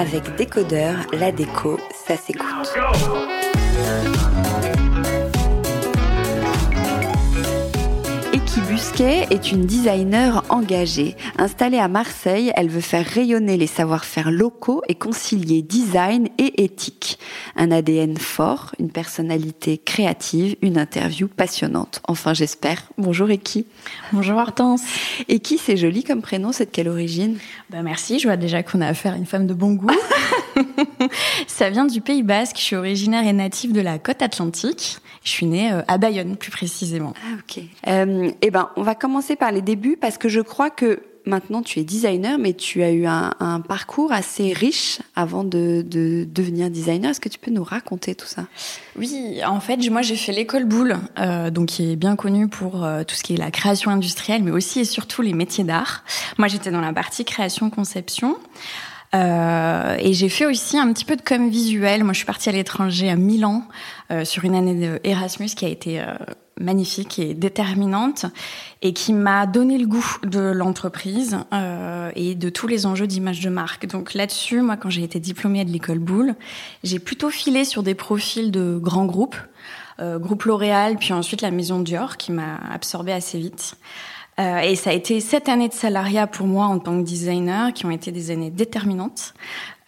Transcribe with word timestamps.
avec 0.00 0.34
Décodeur, 0.36 0.96
la 1.12 1.30
déco, 1.30 1.78
ça 2.06 2.16
s'écoute. 2.16 2.46
Busquet 8.80 9.26
est 9.28 9.52
une 9.52 9.66
designer 9.66 10.42
engagée. 10.48 11.14
Installée 11.36 11.76
à 11.76 11.86
Marseille, 11.86 12.50
elle 12.56 12.70
veut 12.70 12.80
faire 12.80 13.04
rayonner 13.04 13.58
les 13.58 13.66
savoir-faire 13.66 14.30
locaux 14.30 14.80
et 14.88 14.94
concilier 14.94 15.60
design 15.60 16.30
et 16.38 16.64
éthique. 16.64 17.18
Un 17.56 17.72
ADN 17.72 18.16
fort, 18.16 18.74
une 18.78 18.90
personnalité 18.90 19.76
créative, 19.76 20.56
une 20.62 20.78
interview 20.78 21.28
passionnante. 21.28 22.00
Enfin, 22.08 22.32
j'espère. 22.32 22.84
Bonjour 22.96 23.28
Eki. 23.30 23.66
Bonjour 24.14 24.38
Hortense. 24.38 24.80
Eki, 25.28 25.58
c'est 25.58 25.76
joli 25.76 26.02
comme 26.02 26.22
prénom, 26.22 26.50
c'est 26.50 26.64
de 26.64 26.70
quelle 26.70 26.88
origine? 26.88 27.36
Bah 27.68 27.82
Merci, 27.82 28.18
je 28.18 28.28
vois 28.28 28.38
déjà 28.38 28.62
qu'on 28.62 28.80
a 28.80 28.86
affaire 28.86 29.12
à 29.12 29.16
une 29.18 29.26
femme 29.26 29.46
de 29.46 29.52
bon 29.52 29.74
goût. 29.74 29.90
Ça 31.46 31.68
vient 31.68 31.84
du 31.84 32.00
Pays 32.00 32.22
Basque, 32.22 32.56
je 32.56 32.62
suis 32.62 32.76
originaire 32.76 33.26
et 33.26 33.34
native 33.34 33.72
de 33.72 33.82
la 33.82 33.98
côte 33.98 34.22
atlantique. 34.22 35.00
Je 35.22 35.30
suis 35.30 35.46
née 35.46 35.70
euh, 35.70 35.82
à 35.86 35.98
Bayonne, 35.98 36.36
plus 36.36 36.50
précisément. 36.50 37.12
Ah, 37.22 37.36
ok. 37.38 37.62
Euh, 37.88 38.30
eh 38.40 38.50
ben, 38.50 38.69
on 38.76 38.82
va 38.82 38.94
commencer 38.94 39.36
par 39.36 39.52
les 39.52 39.62
débuts 39.62 39.96
parce 40.00 40.18
que 40.18 40.28
je 40.28 40.40
crois 40.40 40.70
que 40.70 41.02
maintenant 41.26 41.62
tu 41.62 41.78
es 41.78 41.84
designer, 41.84 42.38
mais 42.38 42.54
tu 42.54 42.82
as 42.82 42.90
eu 42.90 43.06
un, 43.06 43.60
parcours 43.68 44.12
assez 44.12 44.52
riche 44.52 45.00
avant 45.14 45.44
de, 45.44 45.82
de 45.86 46.26
devenir 46.28 46.70
designer. 46.70 47.10
Est-ce 47.10 47.20
que 47.20 47.28
tu 47.28 47.38
peux 47.38 47.50
nous 47.50 47.64
raconter 47.64 48.14
tout 48.14 48.26
ça? 48.26 48.46
Oui, 48.96 49.40
en 49.46 49.60
fait, 49.60 49.88
moi 49.90 50.02
j'ai 50.02 50.16
fait 50.16 50.32
l'école 50.32 50.64
Boulle, 50.64 50.96
euh, 51.18 51.50
donc 51.50 51.66
qui 51.66 51.92
est 51.92 51.96
bien 51.96 52.16
connue 52.16 52.48
pour 52.48 52.84
euh, 52.84 53.04
tout 53.04 53.14
ce 53.14 53.22
qui 53.22 53.34
est 53.34 53.38
la 53.38 53.50
création 53.50 53.90
industrielle, 53.90 54.42
mais 54.42 54.50
aussi 54.50 54.80
et 54.80 54.84
surtout 54.84 55.22
les 55.22 55.34
métiers 55.34 55.64
d'art. 55.64 56.04
Moi, 56.38 56.48
j'étais 56.48 56.70
dans 56.70 56.80
la 56.80 56.92
partie 56.92 57.24
création-conception. 57.24 58.36
Euh, 59.14 59.96
et 59.98 60.12
j'ai 60.12 60.28
fait 60.28 60.46
aussi 60.46 60.78
un 60.78 60.92
petit 60.92 61.04
peu 61.04 61.16
de 61.16 61.22
com 61.22 61.48
visuel. 61.48 62.04
Moi, 62.04 62.12
je 62.12 62.18
suis 62.18 62.26
partie 62.26 62.48
à 62.48 62.52
l'étranger 62.52 63.10
à 63.10 63.16
Milan 63.16 63.64
euh, 64.10 64.24
sur 64.24 64.44
une 64.44 64.54
année 64.54 64.98
d'Erasmus 65.02 65.48
qui 65.48 65.64
a 65.64 65.68
été 65.68 66.00
euh, 66.00 66.14
magnifique 66.60 67.18
et 67.18 67.34
déterminante 67.34 68.26
et 68.82 68.92
qui 68.92 69.12
m'a 69.12 69.46
donné 69.46 69.78
le 69.78 69.86
goût 69.86 70.06
de 70.22 70.40
l'entreprise 70.40 71.38
euh, 71.52 72.10
et 72.14 72.34
de 72.34 72.48
tous 72.48 72.68
les 72.68 72.86
enjeux 72.86 73.06
d'image 73.06 73.40
de 73.40 73.50
marque. 73.50 73.86
Donc 73.86 74.14
là-dessus, 74.14 74.60
moi, 74.60 74.76
quand 74.76 74.90
j'ai 74.90 75.02
été 75.02 75.18
diplômée 75.18 75.64
de 75.64 75.70
l'école 75.70 75.98
Boulle, 75.98 76.34
j'ai 76.84 76.98
plutôt 76.98 77.30
filé 77.30 77.64
sur 77.64 77.82
des 77.82 77.94
profils 77.94 78.50
de 78.50 78.78
grands 78.78 79.06
groupes, 79.06 79.36
euh, 80.00 80.18
groupe 80.18 80.44
L'Oréal, 80.44 80.96
puis 80.96 81.12
ensuite 81.12 81.42
la 81.42 81.50
maison 81.50 81.80
Dior, 81.80 82.16
qui 82.16 82.32
m'a 82.32 82.56
absorbée 82.72 83.12
assez 83.12 83.38
vite. 83.38 83.76
Euh, 84.40 84.60
et 84.60 84.74
ça 84.74 84.90
a 84.90 84.92
été 84.92 85.20
sept 85.20 85.48
années 85.48 85.68
de 85.68 85.74
salariat 85.74 86.26
pour 86.26 86.46
moi 86.46 86.66
en 86.66 86.78
tant 86.78 86.98
que 86.98 87.04
designer, 87.04 87.72
qui 87.72 87.84
ont 87.84 87.90
été 87.90 88.10
des 88.10 88.30
années 88.30 88.50
déterminantes, 88.50 89.34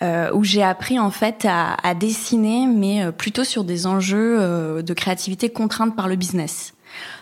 euh, 0.02 0.30
où 0.34 0.44
j'ai 0.44 0.62
appris 0.62 0.98
en 0.98 1.10
fait 1.10 1.46
à, 1.48 1.94
dessiner, 1.94 2.66
mais 2.66 3.02
euh, 3.02 3.12
plutôt 3.12 3.44
sur 3.44 3.64
des 3.64 3.86
enjeux 3.86 4.82
de 4.82 4.94
créativité 4.94 5.48
contraintes 5.48 5.96
par 5.96 6.08
le 6.08 6.16
business. 6.16 6.74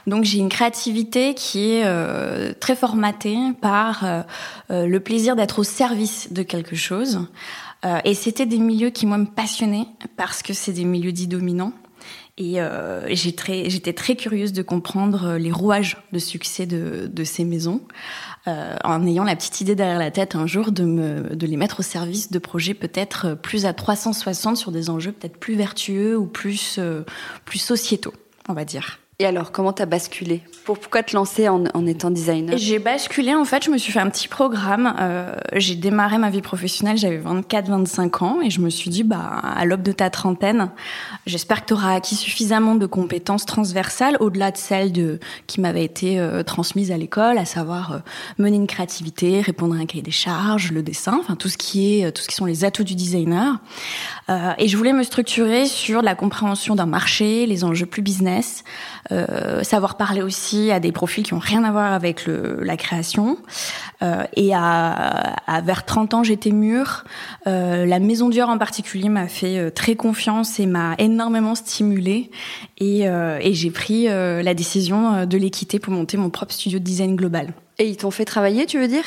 Donc 0.09 0.25
j'ai 0.25 0.39
une 0.39 0.49
créativité 0.49 1.35
qui 1.35 1.71
est 1.71 2.59
très 2.59 2.75
formatée 2.75 3.39
par 3.61 4.25
le 4.69 4.99
plaisir 4.99 5.37
d'être 5.37 5.61
au 5.61 5.65
service 5.65 6.33
de 6.33 6.43
quelque 6.43 6.75
chose. 6.75 7.29
et 8.05 8.15
c'était 8.15 8.47
des 8.47 8.59
milieux 8.59 8.91
qui 8.91 9.07
moi 9.07 9.19
me 9.19 9.27
passionnaient 9.27 9.87
parce 10.17 10.43
que 10.43 10.55
c'est 10.55 10.73
des 10.73 10.85
milieux 10.85 11.13
dits 11.13 11.29
dominants. 11.29 11.73
Et 12.39 12.61
euh, 12.61 13.07
j'étais 13.15 13.93
très 13.93 14.17
curieuse 14.17 14.53
de 14.53 14.63
comprendre 14.63 15.35
les 15.35 15.53
rouages 15.53 15.99
de 16.13 16.19
succès 16.19 16.65
de, 16.67 17.11
de 17.13 17.25
ces 17.25 17.45
maisons, 17.45 17.83
euh, 18.47 18.77
en 18.85 19.07
ayant 19.07 19.25
la 19.25 19.37
petite 19.37 19.61
idée 19.61 19.75
derrière 19.75 19.99
la 19.99 20.11
tête 20.11 20.35
un 20.35 20.47
jour 20.47 20.73
de, 20.73 20.85
me, 20.85 21.37
de 21.37 21.47
les 21.47 21.57
mettre 21.59 21.81
au 21.81 21.83
service 21.83 22.31
de 22.31 22.39
projets 22.39 22.73
peut-être 22.73 23.35
plus 23.35 23.67
à 23.67 23.75
360 23.75 24.57
sur 24.57 24.73
des 24.73 24.89
enjeux 24.89 25.13
peut-être 25.13 25.37
plus 25.37 25.57
vertueux 25.57 26.17
ou 26.17 26.27
plus, 26.27 26.77
euh, 26.79 27.03
plus 27.45 27.59
sociétaux, 27.59 28.15
on 28.49 28.55
va 28.55 28.65
dire. 28.65 29.00
Et 29.21 29.27
alors, 29.27 29.53
comment 29.53 29.75
t'as 29.75 29.85
basculé? 29.85 30.41
Pourquoi 30.65 31.03
te 31.03 31.15
lancer 31.15 31.47
en, 31.47 31.87
étant 31.87 32.11
designer? 32.11 32.57
J'ai 32.57 32.79
basculé, 32.79 33.35
en 33.35 33.45
fait, 33.45 33.63
je 33.63 33.71
me 33.71 33.77
suis 33.77 33.93
fait 33.93 34.01
un 34.01 34.09
petit 34.09 34.29
programme. 34.29 34.95
Euh, 34.99 35.35
j'ai 35.57 35.75
démarré 35.75 36.17
ma 36.17 36.31
vie 36.31 36.41
professionnelle, 36.41 36.97
j'avais 36.97 37.19
24-25 37.19 38.25
ans, 38.25 38.41
et 38.43 38.49
je 38.49 38.63
me 38.63 38.71
suis 38.71 38.89
dit, 38.89 39.05
bah, 39.05 39.19
à 39.19 39.67
l'aube 39.67 39.83
de 39.83 39.93
ta 39.93 40.09
trentaine, 40.09 40.71
j'espère 41.27 41.61
que 41.61 41.67
tu 41.67 41.75
auras 41.75 41.97
acquis 41.97 42.15
suffisamment 42.15 42.77
de 42.77 42.87
compétences 42.87 43.45
transversales, 43.45 44.17
au-delà 44.21 44.53
de 44.53 44.57
celles 44.57 44.91
de, 44.91 45.21
qui 45.47 45.61
m'avaient 45.61 45.85
été 45.85 46.19
euh, 46.19 46.43
transmises 46.43 46.91
à 46.91 46.97
l'école, 46.97 47.37
à 47.37 47.45
savoir 47.45 47.93
euh, 47.93 47.99
mener 48.39 48.57
une 48.57 48.67
créativité, 48.67 49.43
répondre 49.43 49.75
à 49.75 49.81
un 49.81 49.85
cahier 49.85 50.03
des 50.03 50.11
charges, 50.11 50.73
le 50.73 50.83
dessin, 50.83 51.19
enfin 51.21 51.37
tout 51.37 51.51
ce 51.51 51.59
qui 51.59 52.01
est, 52.01 52.11
tout 52.13 52.23
ce 52.23 52.29
qui 52.29 52.37
sont 52.37 52.47
les 52.47 52.65
atouts 52.65 52.85
du 52.85 52.95
designer. 52.95 53.59
Euh, 54.31 54.53
et 54.57 54.67
je 54.67 54.77
voulais 54.79 54.95
me 54.95 55.03
structurer 55.03 55.67
sur 55.67 56.01
la 56.01 56.15
compréhension 56.15 56.75
d'un 56.75 56.87
marché, 56.87 57.45
les 57.45 57.65
enjeux 57.65 57.85
plus 57.85 58.01
business, 58.01 58.65
euh, 59.13 59.63
savoir 59.63 59.97
parler 59.97 60.23
aussi 60.23 60.71
à 60.71 60.81
des 60.81 60.93
profils 60.93 61.25
qui 61.25 61.35
ont 61.35 61.39
rien 61.39 61.65
à 61.65 61.73
voir 61.73 61.93
avec 61.93 62.27
le, 62.27 62.59
la 62.63 62.77
création. 62.77 63.39
Euh, 64.03 64.25
et 64.37 64.55
à, 64.55 65.35
à, 65.47 65.61
vers 65.61 65.85
30 65.85 66.15
ans, 66.15 66.23
j'étais 66.23 66.51
mûre. 66.51 67.05
Euh, 67.47 67.87
la 67.87 67.99
Maison 67.99 68.29
Dior 68.29 68.49
en 68.49 68.59
particulier 68.59 69.09
m'a 69.09 69.29
fait 69.29 69.59
euh, 69.59 69.71
très 69.71 69.97
confiance 69.97 70.61
et 70.61 70.67
m'a 70.67 70.95
énormément 70.99 71.55
stimulée. 71.55 72.31
Et, 72.79 73.09
euh, 73.09 73.39
et 73.41 73.55
j'ai 73.55 73.71
pris 73.71 74.07
la 74.07 74.55
décision 74.55 75.27
de 75.27 75.37
les 75.37 75.51
quitter 75.51 75.79
pour 75.79 75.93
monter 75.93 76.17
mon 76.17 76.31
propre 76.31 76.53
studio 76.53 76.79
de 76.79 76.85
design 76.85 77.17
global. 77.17 77.53
Et 77.79 77.89
ils 77.89 77.97
t'ont 77.97 78.11
fait 78.11 78.25
travailler, 78.25 78.67
tu 78.67 78.79
veux 78.79 78.89
dire? 78.89 79.05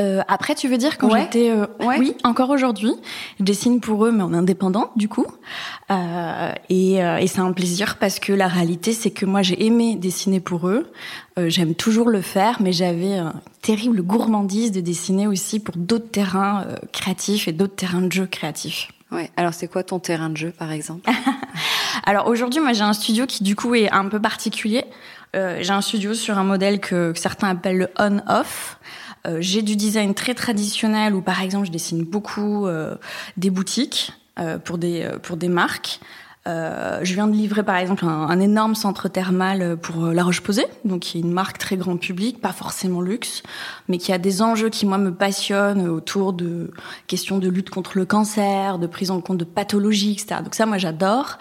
Euh, 0.00 0.22
après, 0.26 0.54
tu 0.54 0.68
veux 0.68 0.78
dire 0.78 0.96
quand 0.96 1.10
ouais. 1.10 1.22
j'étais, 1.22 1.50
euh, 1.50 1.66
ouais. 1.80 1.98
oui, 1.98 2.16
encore 2.24 2.48
aujourd'hui, 2.48 2.94
je 3.38 3.44
dessine 3.44 3.78
pour 3.78 4.06
eux, 4.06 4.12
mais 4.12 4.22
en 4.22 4.32
indépendant 4.32 4.90
du 4.96 5.06
coup. 5.06 5.26
Euh, 5.90 6.52
et, 6.70 6.94
et 6.94 7.26
c'est 7.26 7.40
un 7.40 7.52
plaisir 7.52 7.98
parce 7.98 8.18
que 8.18 8.32
la 8.32 8.48
réalité, 8.48 8.94
c'est 8.94 9.10
que 9.10 9.26
moi, 9.26 9.42
j'ai 9.42 9.66
aimé 9.66 9.96
dessiner 9.96 10.40
pour 10.40 10.68
eux. 10.68 10.90
J'aime 11.36 11.74
toujours 11.74 12.08
le 12.08 12.20
faire, 12.20 12.60
mais 12.60 12.72
j'avais 12.72 13.18
une 13.18 13.32
terrible 13.60 14.02
gourmandise 14.02 14.72
de 14.72 14.80
dessiner 14.80 15.26
aussi 15.26 15.60
pour 15.60 15.76
d'autres 15.76 16.10
terrains 16.10 16.66
créatifs 16.92 17.48
et 17.48 17.52
d'autres 17.52 17.74
terrains 17.74 18.02
de 18.02 18.12
jeu 18.12 18.26
créatifs. 18.26 18.88
Ouais. 19.10 19.30
Alors, 19.36 19.52
c'est 19.52 19.68
quoi 19.68 19.82
ton 19.82 19.98
terrain 19.98 20.30
de 20.30 20.36
jeu, 20.36 20.52
par 20.58 20.72
exemple? 20.72 21.10
Alors 22.04 22.28
aujourd'hui, 22.28 22.60
moi, 22.60 22.72
j'ai 22.72 22.82
un 22.82 22.94
studio 22.94 23.26
qui 23.26 23.44
du 23.44 23.56
coup 23.56 23.74
est 23.74 23.90
un 23.90 24.08
peu 24.08 24.20
particulier. 24.20 24.84
j'ai 25.34 25.70
un 25.70 25.82
studio 25.82 26.14
sur 26.14 26.38
un 26.38 26.44
modèle 26.44 26.80
que, 26.80 27.12
que 27.12 27.18
certains 27.18 27.50
appellent 27.50 27.78
le 27.78 27.88
on-off. 27.98 28.78
Euh, 29.26 29.38
j'ai 29.40 29.62
du 29.62 29.76
design 29.76 30.14
très 30.14 30.34
traditionnel 30.34 31.14
où, 31.14 31.22
par 31.22 31.42
exemple, 31.42 31.66
je 31.66 31.72
dessine 31.72 32.04
beaucoup 32.04 32.66
euh, 32.66 32.96
des 33.36 33.50
boutiques 33.50 34.12
euh, 34.38 34.58
pour 34.58 34.78
des 34.78 35.08
pour 35.22 35.36
des 35.36 35.48
marques. 35.48 36.00
Euh, 36.48 37.00
je 37.02 37.14
viens 37.14 37.28
de 37.28 37.34
livrer 37.34 37.62
par 37.62 37.76
exemple 37.76 38.04
un, 38.04 38.40
énorme 38.40 38.74
centre 38.74 39.08
thermal 39.08 39.76
pour 39.76 40.06
La 40.06 40.24
Roche-Posay, 40.24 40.66
donc 40.84 41.00
qui 41.00 41.18
est 41.18 41.20
une 41.20 41.30
marque 41.30 41.58
très 41.58 41.76
grand 41.76 41.96
public, 41.96 42.40
pas 42.40 42.52
forcément 42.52 43.00
luxe, 43.00 43.42
mais 43.88 43.98
qui 43.98 44.12
a 44.12 44.18
des 44.18 44.42
enjeux 44.42 44.68
qui 44.68 44.84
moi 44.84 44.98
me 44.98 45.14
passionnent 45.14 45.88
autour 45.88 46.32
de 46.32 46.72
questions 47.06 47.38
de 47.38 47.48
lutte 47.48 47.70
contre 47.70 47.96
le 47.96 48.04
cancer, 48.04 48.78
de 48.78 48.86
prise 48.88 49.10
en 49.10 49.20
compte 49.20 49.38
de 49.38 49.44
pathologies, 49.44 50.12
etc. 50.12 50.40
Donc 50.42 50.54
ça 50.54 50.66
moi 50.66 50.78
j'adore. 50.78 51.38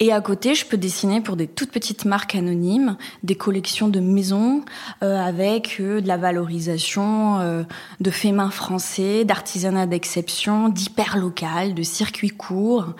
Et 0.00 0.12
à 0.12 0.20
côté 0.20 0.54
je 0.54 0.66
peux 0.66 0.76
dessiner 0.76 1.20
pour 1.20 1.36
des 1.36 1.46
toutes 1.46 1.70
petites 1.70 2.04
marques 2.04 2.34
anonymes, 2.34 2.96
des 3.22 3.36
collections 3.36 3.88
de 3.88 4.00
maisons 4.00 4.64
euh, 5.02 5.16
avec 5.20 5.76
euh, 5.80 6.00
de 6.00 6.08
la 6.08 6.16
valorisation 6.16 7.38
euh, 7.40 7.62
de 8.00 8.10
faits 8.10 8.34
main 8.34 8.50
français, 8.50 9.24
d'artisanat 9.24 9.86
d'exception, 9.86 10.68
d'hyper 10.68 11.16
local, 11.16 11.74
de 11.74 11.82
circuits 11.82 12.30
courts 12.30 12.94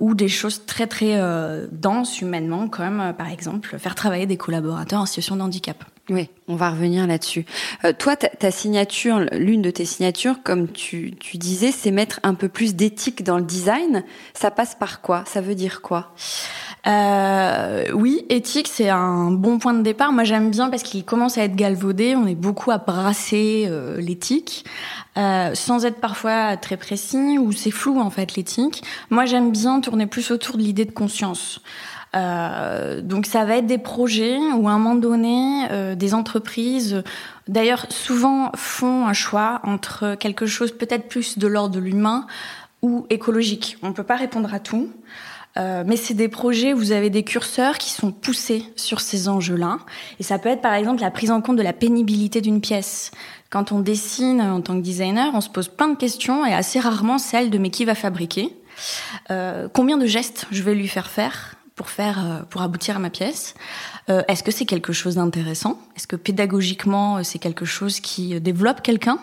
ou 0.00 0.14
des 0.14 0.28
choses 0.28 0.66
très 0.66 0.86
très 0.86 1.20
euh, 1.20 1.66
denses 1.70 2.20
humainement, 2.20 2.68
comme 2.68 3.00
euh, 3.00 3.12
par 3.12 3.28
exemple 3.28 3.78
faire 3.78 3.94
travailler 3.94 4.26
des 4.26 4.36
collaborateurs 4.36 5.00
en 5.00 5.06
situation 5.06 5.36
de 5.36 5.42
handicap. 5.42 5.84
Oui, 6.08 6.28
on 6.48 6.56
va 6.56 6.70
revenir 6.70 7.06
là-dessus. 7.06 7.46
Euh, 7.84 7.92
toi, 7.96 8.16
ta, 8.16 8.50
signature, 8.50 9.20
l'une 9.32 9.62
de 9.62 9.70
tes 9.70 9.84
signatures, 9.84 10.42
comme 10.42 10.68
tu, 10.68 11.14
tu 11.20 11.38
disais, 11.38 11.70
c'est 11.70 11.92
mettre 11.92 12.18
un 12.24 12.34
peu 12.34 12.48
plus 12.48 12.74
d'éthique 12.74 13.22
dans 13.22 13.38
le 13.38 13.44
design. 13.44 14.02
Ça 14.34 14.50
passe 14.50 14.74
par 14.74 15.00
quoi? 15.00 15.22
Ça 15.26 15.40
veut 15.40 15.54
dire 15.54 15.80
quoi? 15.80 16.12
Euh, 16.86 17.84
oui, 17.94 18.26
éthique, 18.28 18.68
c'est 18.68 18.88
un 18.88 19.30
bon 19.30 19.58
point 19.58 19.74
de 19.74 19.82
départ. 19.82 20.12
Moi, 20.12 20.24
j'aime 20.24 20.50
bien 20.50 20.68
parce 20.68 20.82
qu'il 20.82 21.04
commence 21.04 21.38
à 21.38 21.44
être 21.44 21.54
galvaudé. 21.54 22.16
On 22.16 22.26
est 22.26 22.34
beaucoup 22.34 22.70
à 22.72 22.78
brasser 22.78 23.66
euh, 23.68 24.00
l'éthique, 24.00 24.64
euh, 25.16 25.54
sans 25.54 25.84
être 25.84 26.00
parfois 26.00 26.56
très 26.56 26.76
précis 26.76 27.38
ou 27.38 27.52
c'est 27.52 27.70
flou 27.70 28.00
en 28.00 28.10
fait 28.10 28.34
l'éthique. 28.34 28.82
Moi, 29.10 29.26
j'aime 29.26 29.52
bien 29.52 29.80
tourner 29.80 30.06
plus 30.06 30.30
autour 30.32 30.56
de 30.56 30.62
l'idée 30.62 30.84
de 30.84 30.90
conscience. 30.90 31.60
Euh, 32.14 33.00
donc 33.00 33.26
ça 33.26 33.44
va 33.44 33.56
être 33.56 33.66
des 33.66 33.78
projets 33.78 34.36
où 34.36 34.68
à 34.68 34.72
un 34.72 34.78
moment 34.78 34.94
donné, 34.94 35.66
euh, 35.70 35.94
des 35.94 36.14
entreprises, 36.14 37.02
d'ailleurs 37.48 37.86
souvent 37.90 38.52
font 38.54 39.06
un 39.06 39.14
choix 39.14 39.60
entre 39.64 40.14
quelque 40.16 40.46
chose 40.46 40.72
peut-être 40.72 41.08
plus 41.08 41.38
de 41.38 41.46
l'ordre 41.46 41.74
de 41.74 41.80
l'humain 41.80 42.26
ou 42.82 43.06
écologique. 43.10 43.78
On 43.82 43.92
peut 43.92 44.02
pas 44.02 44.16
répondre 44.16 44.52
à 44.52 44.60
tout. 44.60 44.90
Euh, 45.58 45.84
mais 45.86 45.96
c'est 45.96 46.14
des 46.14 46.28
projets 46.28 46.72
où 46.72 46.78
vous 46.78 46.92
avez 46.92 47.10
des 47.10 47.24
curseurs 47.24 47.76
qui 47.76 47.90
sont 47.90 48.10
poussés 48.10 48.64
sur 48.74 49.00
ces 49.00 49.28
enjeux-là. 49.28 49.78
Et 50.18 50.22
ça 50.22 50.38
peut 50.38 50.48
être 50.48 50.62
par 50.62 50.72
exemple 50.72 51.02
la 51.02 51.10
prise 51.10 51.30
en 51.30 51.42
compte 51.42 51.56
de 51.56 51.62
la 51.62 51.74
pénibilité 51.74 52.40
d'une 52.40 52.60
pièce. 52.60 53.10
Quand 53.50 53.70
on 53.70 53.80
dessine 53.80 54.40
en 54.40 54.62
tant 54.62 54.76
que 54.76 54.82
designer, 54.82 55.30
on 55.34 55.42
se 55.42 55.50
pose 55.50 55.68
plein 55.68 55.88
de 55.88 55.96
questions 55.96 56.46
et 56.46 56.54
assez 56.54 56.80
rarement 56.80 57.18
celle 57.18 57.50
de 57.50 57.58
mais 57.58 57.68
qui 57.68 57.84
va 57.84 57.94
fabriquer? 57.94 58.56
Euh, 59.30 59.68
Combien 59.72 59.98
de 59.98 60.06
gestes 60.06 60.46
je 60.50 60.62
vais 60.62 60.74
lui 60.74 60.88
faire 60.88 61.10
faire? 61.10 61.56
Pour 61.82 61.90
faire 61.90 62.24
euh, 62.24 62.42
pour 62.48 62.62
aboutir 62.62 62.94
à 62.94 63.00
ma 63.00 63.10
pièce. 63.10 63.54
Euh, 64.08 64.22
Est-ce 64.28 64.44
que 64.44 64.52
c'est 64.52 64.66
quelque 64.66 64.92
chose 64.92 65.16
d'intéressant? 65.16 65.80
Est-ce 65.96 66.06
que 66.06 66.14
pédagogiquement 66.14 67.16
euh, 67.16 67.22
c'est 67.24 67.40
quelque 67.40 67.64
chose 67.64 67.98
qui 67.98 68.40
développe 68.40 68.82
quelqu'un? 68.82 69.18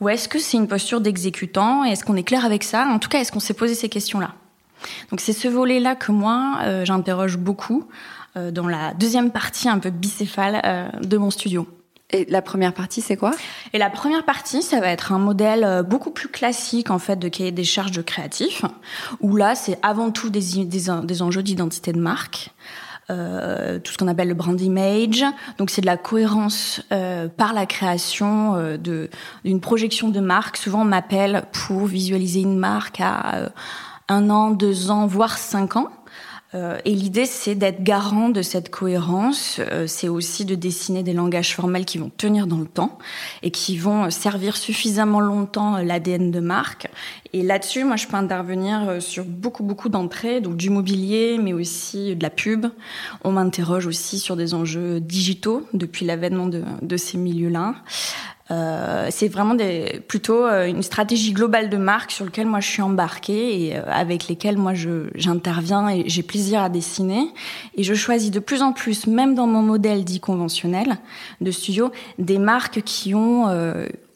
Ou 0.00 0.08
est-ce 0.08 0.28
que 0.28 0.40
c'est 0.40 0.56
une 0.56 0.66
posture 0.66 1.00
d'exécutant? 1.00 1.84
Est-ce 1.84 2.02
qu'on 2.02 2.16
est 2.16 2.24
clair 2.24 2.44
avec 2.44 2.64
ça? 2.64 2.84
En 2.88 2.98
tout 2.98 3.08
cas, 3.08 3.20
est-ce 3.20 3.30
qu'on 3.30 3.38
s'est 3.38 3.54
posé 3.54 3.76
ces 3.76 3.88
questions-là? 3.88 4.32
Donc 5.10 5.20
c'est 5.20 5.32
ce 5.32 5.46
volet-là 5.46 5.94
que 5.94 6.10
moi 6.10 6.58
j'interroge 6.84 7.36
beaucoup 7.36 7.86
dans 8.34 8.66
la 8.66 8.94
deuxième 8.94 9.30
partie 9.30 9.68
un 9.68 9.78
peu 9.78 9.90
bicéphale 9.90 10.90
de 11.02 11.16
mon 11.18 11.30
studio. 11.30 11.68
Et 12.12 12.26
la 12.28 12.42
première 12.42 12.74
partie, 12.74 13.00
c'est 13.00 13.16
quoi? 13.16 13.32
Et 13.72 13.78
la 13.78 13.90
première 13.90 14.24
partie, 14.24 14.62
ça 14.62 14.80
va 14.80 14.88
être 14.88 15.12
un 15.12 15.18
modèle 15.18 15.64
euh, 15.64 15.82
beaucoup 15.82 16.10
plus 16.10 16.28
classique 16.28 16.90
en 16.90 16.98
fait 16.98 17.16
de 17.16 17.28
cahier 17.28 17.52
des 17.52 17.64
charges 17.64 17.92
de 17.92 18.02
créatif, 18.02 18.64
où 19.20 19.36
là, 19.36 19.54
c'est 19.54 19.78
avant 19.82 20.10
tout 20.10 20.30
des, 20.30 20.64
des, 20.64 20.82
des 21.04 21.22
enjeux 21.22 21.42
d'identité 21.42 21.92
de 21.92 22.00
marque. 22.00 22.50
Euh, 23.10 23.80
tout 23.80 23.90
ce 23.92 23.98
qu'on 23.98 24.06
appelle 24.06 24.28
le 24.28 24.34
brand 24.34 24.60
image. 24.60 25.24
Donc 25.58 25.70
c'est 25.70 25.80
de 25.80 25.86
la 25.86 25.96
cohérence 25.96 26.80
euh, 26.92 27.26
par 27.26 27.52
la 27.54 27.66
création 27.66 28.54
euh, 28.54 28.76
de 28.76 29.10
d'une 29.44 29.60
projection 29.60 30.10
de 30.10 30.20
marque. 30.20 30.56
Souvent 30.56 30.82
on 30.82 30.84
m'appelle 30.84 31.42
pour 31.52 31.86
visualiser 31.86 32.42
une 32.42 32.56
marque 32.56 33.00
à 33.00 33.34
euh, 33.34 33.48
un 34.08 34.30
an, 34.30 34.50
deux 34.50 34.92
ans, 34.92 35.08
voire 35.08 35.38
cinq 35.38 35.74
ans. 35.74 35.88
Euh, 36.54 36.78
et 36.84 36.94
l'idée, 36.94 37.26
c'est 37.26 37.54
d'être 37.54 37.82
garant 37.82 38.28
de 38.28 38.42
cette 38.42 38.70
cohérence. 38.70 39.60
Euh, 39.60 39.86
c'est 39.86 40.08
aussi 40.08 40.44
de 40.44 40.54
dessiner 40.54 41.02
des 41.02 41.12
langages 41.12 41.54
formels 41.54 41.84
qui 41.84 41.98
vont 41.98 42.10
tenir 42.16 42.46
dans 42.46 42.58
le 42.58 42.66
temps 42.66 42.98
et 43.42 43.50
qui 43.50 43.76
vont 43.76 44.10
servir 44.10 44.56
suffisamment 44.56 45.20
longtemps 45.20 45.76
euh, 45.76 45.82
l'ADN 45.82 46.30
de 46.30 46.40
marque. 46.40 46.88
Et 47.32 47.42
là-dessus, 47.42 47.84
moi, 47.84 47.94
je 47.94 48.08
peux 48.08 48.16
intervenir 48.16 49.00
sur 49.00 49.24
beaucoup, 49.24 49.62
beaucoup 49.62 49.88
d'entrées, 49.88 50.40
donc 50.40 50.56
du 50.56 50.68
mobilier, 50.68 51.38
mais 51.40 51.52
aussi 51.52 52.16
de 52.16 52.22
la 52.22 52.30
pub. 52.30 52.66
On 53.22 53.30
m'interroge 53.30 53.86
aussi 53.86 54.18
sur 54.18 54.34
des 54.34 54.52
enjeux 54.52 54.98
digitaux 54.98 55.64
depuis 55.72 56.04
l'avènement 56.04 56.46
de, 56.46 56.64
de 56.82 56.96
ces 56.96 57.18
milieux-là. 57.18 57.76
Euh, 58.50 59.06
c'est 59.10 59.28
vraiment 59.28 59.54
des, 59.54 60.02
plutôt 60.08 60.44
euh, 60.44 60.66
une 60.66 60.82
stratégie 60.82 61.32
globale 61.32 61.70
de 61.70 61.76
marque 61.76 62.10
sur 62.10 62.24
laquelle 62.24 62.46
moi 62.46 62.58
je 62.58 62.66
suis 62.66 62.82
embarquée 62.82 63.66
et 63.66 63.76
euh, 63.76 63.82
avec 63.86 64.26
lesquelles 64.26 64.58
moi 64.58 64.72
j'interviens 65.14 65.88
et 65.88 66.08
j'ai 66.08 66.22
plaisir 66.22 66.62
à 66.62 66.68
dessiner. 66.68 67.28
Et 67.76 67.84
je 67.84 67.94
choisis 67.94 68.30
de 68.30 68.40
plus 68.40 68.62
en 68.62 68.72
plus, 68.72 69.06
même 69.06 69.34
dans 69.34 69.46
mon 69.46 69.62
modèle 69.62 70.04
dit 70.04 70.20
conventionnel 70.20 70.98
de 71.40 71.50
studio, 71.50 71.92
des 72.18 72.38
marques 72.38 72.82
qui 72.82 73.14
ont 73.14 73.46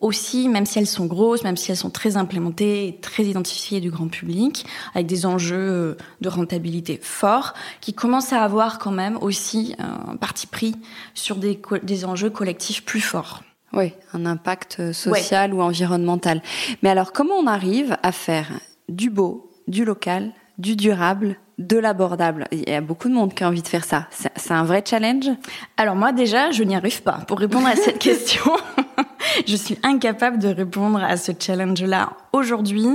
aussi, 0.01 0.49
même 0.49 0.67
si 0.67 0.79
elles 0.79 0.87
sont 0.87 1.07
grosses, 1.07 1.45
même 1.45 1.57
si 1.57 1.71
elles 1.71 1.77
sont 1.77 1.91
très 1.91 2.17
implémentées, 2.17 2.99
très 3.01 3.25
identifiées 3.25 3.81
du 3.81 3.91
grand 3.91 4.09
public, 4.09 4.67
avec 4.95 5.07
des 5.07 5.27
enjeux 5.27 5.97
de 6.21 6.29
rentabilité 6.29 6.99
forts, 7.01 7.55
qui 7.81 7.95
commencent 7.95 8.33
à 8.33 8.43
avoir 8.43 8.79
quand 8.79 8.93
même 8.93 9.17
aussi 9.21 9.75
un 9.79 10.17
parti 10.17 10.47
pris 10.47 10.75
sur 11.15 11.37
des, 11.37 11.59
des 11.83 12.05
enjeux 12.05 12.31
collectifs 12.31 12.85
plus 12.85 13.01
forts. 13.01 13.43
Oui, 13.75 13.93
un 14.13 14.25
impact 14.27 14.77
euh, 14.79 14.93
social 14.93 15.53
ou 15.53 15.61
environnemental. 15.61 16.43
Mais 16.83 16.91
alors, 16.91 17.13
comment 17.13 17.35
on 17.35 17.47
arrive 17.47 17.97
à 18.03 18.13
faire 18.13 18.49
du 18.89 19.11
beau, 19.11 19.51
du 19.67 19.85
local, 19.85 20.33
du 20.59 20.77
durable, 20.77 21.37
de 21.59 21.77
l'abordable? 21.77 22.47
Il 22.53 22.69
y 22.69 22.73
a 22.73 22.81
beaucoup 22.81 23.09
de 23.09 23.15
monde 23.15 23.35
qui 23.35 23.43
a 23.43 23.49
envie 23.49 23.63
de 23.63 23.69
faire 23.69 23.85
ça. 23.85 24.07
C'est 24.11 24.53
un 24.53 24.65
vrai 24.65 24.85
challenge? 24.87 25.29
Alors 25.77 25.97
moi 25.97 26.13
déjà, 26.13 26.51
je 26.51 26.63
n'y 26.63 26.77
arrive 26.77 27.03
pas. 27.03 27.21
Pour 27.27 27.39
répondre 27.39 27.67
à 27.67 27.77
cette 27.77 27.99
question, 28.11 28.53
je 29.47 29.57
suis 29.57 29.79
incapable 29.83 30.39
de 30.39 30.49
répondre 30.49 31.03
à 31.03 31.17
ce 31.17 31.33
challenge-là 31.39 32.13
aujourd'hui, 32.33 32.89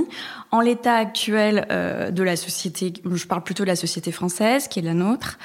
en 0.50 0.60
l'état 0.60 0.96
actuel 0.96 1.66
euh, 1.70 2.10
de 2.10 2.22
la 2.22 2.36
société. 2.36 2.92
Je 3.04 3.26
parle 3.26 3.42
plutôt 3.42 3.64
de 3.64 3.68
la 3.68 3.76
société 3.76 4.12
française, 4.12 4.68
qui 4.68 4.80
est 4.80 4.82
la 4.82 4.94
nôtre, 4.94 5.38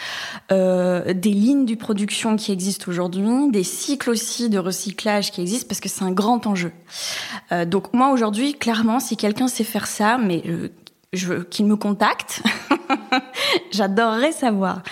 euh, 0.52 1.14
des 1.14 1.32
lignes 1.32 1.66
de 1.66 1.76
production 1.76 2.36
qui 2.36 2.52
existent 2.52 2.90
aujourd'hui, 2.90 3.50
des 3.52 3.64
cycles 3.64 4.10
aussi 4.10 4.50
de 4.50 4.60
recyclage 4.60 5.32
qui 5.32 5.42
existent, 5.42 5.68
parce 5.68 5.80
que 5.80 5.90
c'est 5.90 6.04
un 6.04 6.12
grand 6.12 6.48
enjeu. 6.48 6.72
Euh, 7.52 7.66
donc 7.66 7.94
moi 7.94 8.10
aujourd'hui, 8.10 8.54
clairement, 8.54 9.00
si 9.00 9.18
quelqu'un 9.18 9.48
sait 9.48 9.64
faire 9.64 9.88
ça, 9.88 10.18
mais 10.18 10.44
euh, 10.48 10.70
je 11.16 11.28
veux 11.28 11.44
qu'il 11.44 11.66
me 11.66 11.76
contacte. 11.76 12.44
J'adorerais 13.72 14.32
savoir. 14.32 14.84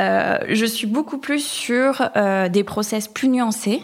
Euh, 0.00 0.38
je 0.48 0.64
suis 0.64 0.86
beaucoup 0.86 1.18
plus 1.18 1.44
sur 1.44 2.10
euh, 2.16 2.48
des 2.48 2.64
process 2.64 3.08
plus 3.08 3.28
nuancés. 3.28 3.82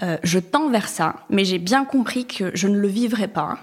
Euh, 0.00 0.16
je 0.22 0.38
tends 0.38 0.68
vers 0.68 0.88
ça, 0.88 1.16
mais 1.28 1.44
j'ai 1.44 1.58
bien 1.58 1.84
compris 1.84 2.24
que 2.24 2.52
je 2.54 2.68
ne 2.68 2.78
le 2.78 2.86
vivrai 2.86 3.26
pas 3.26 3.58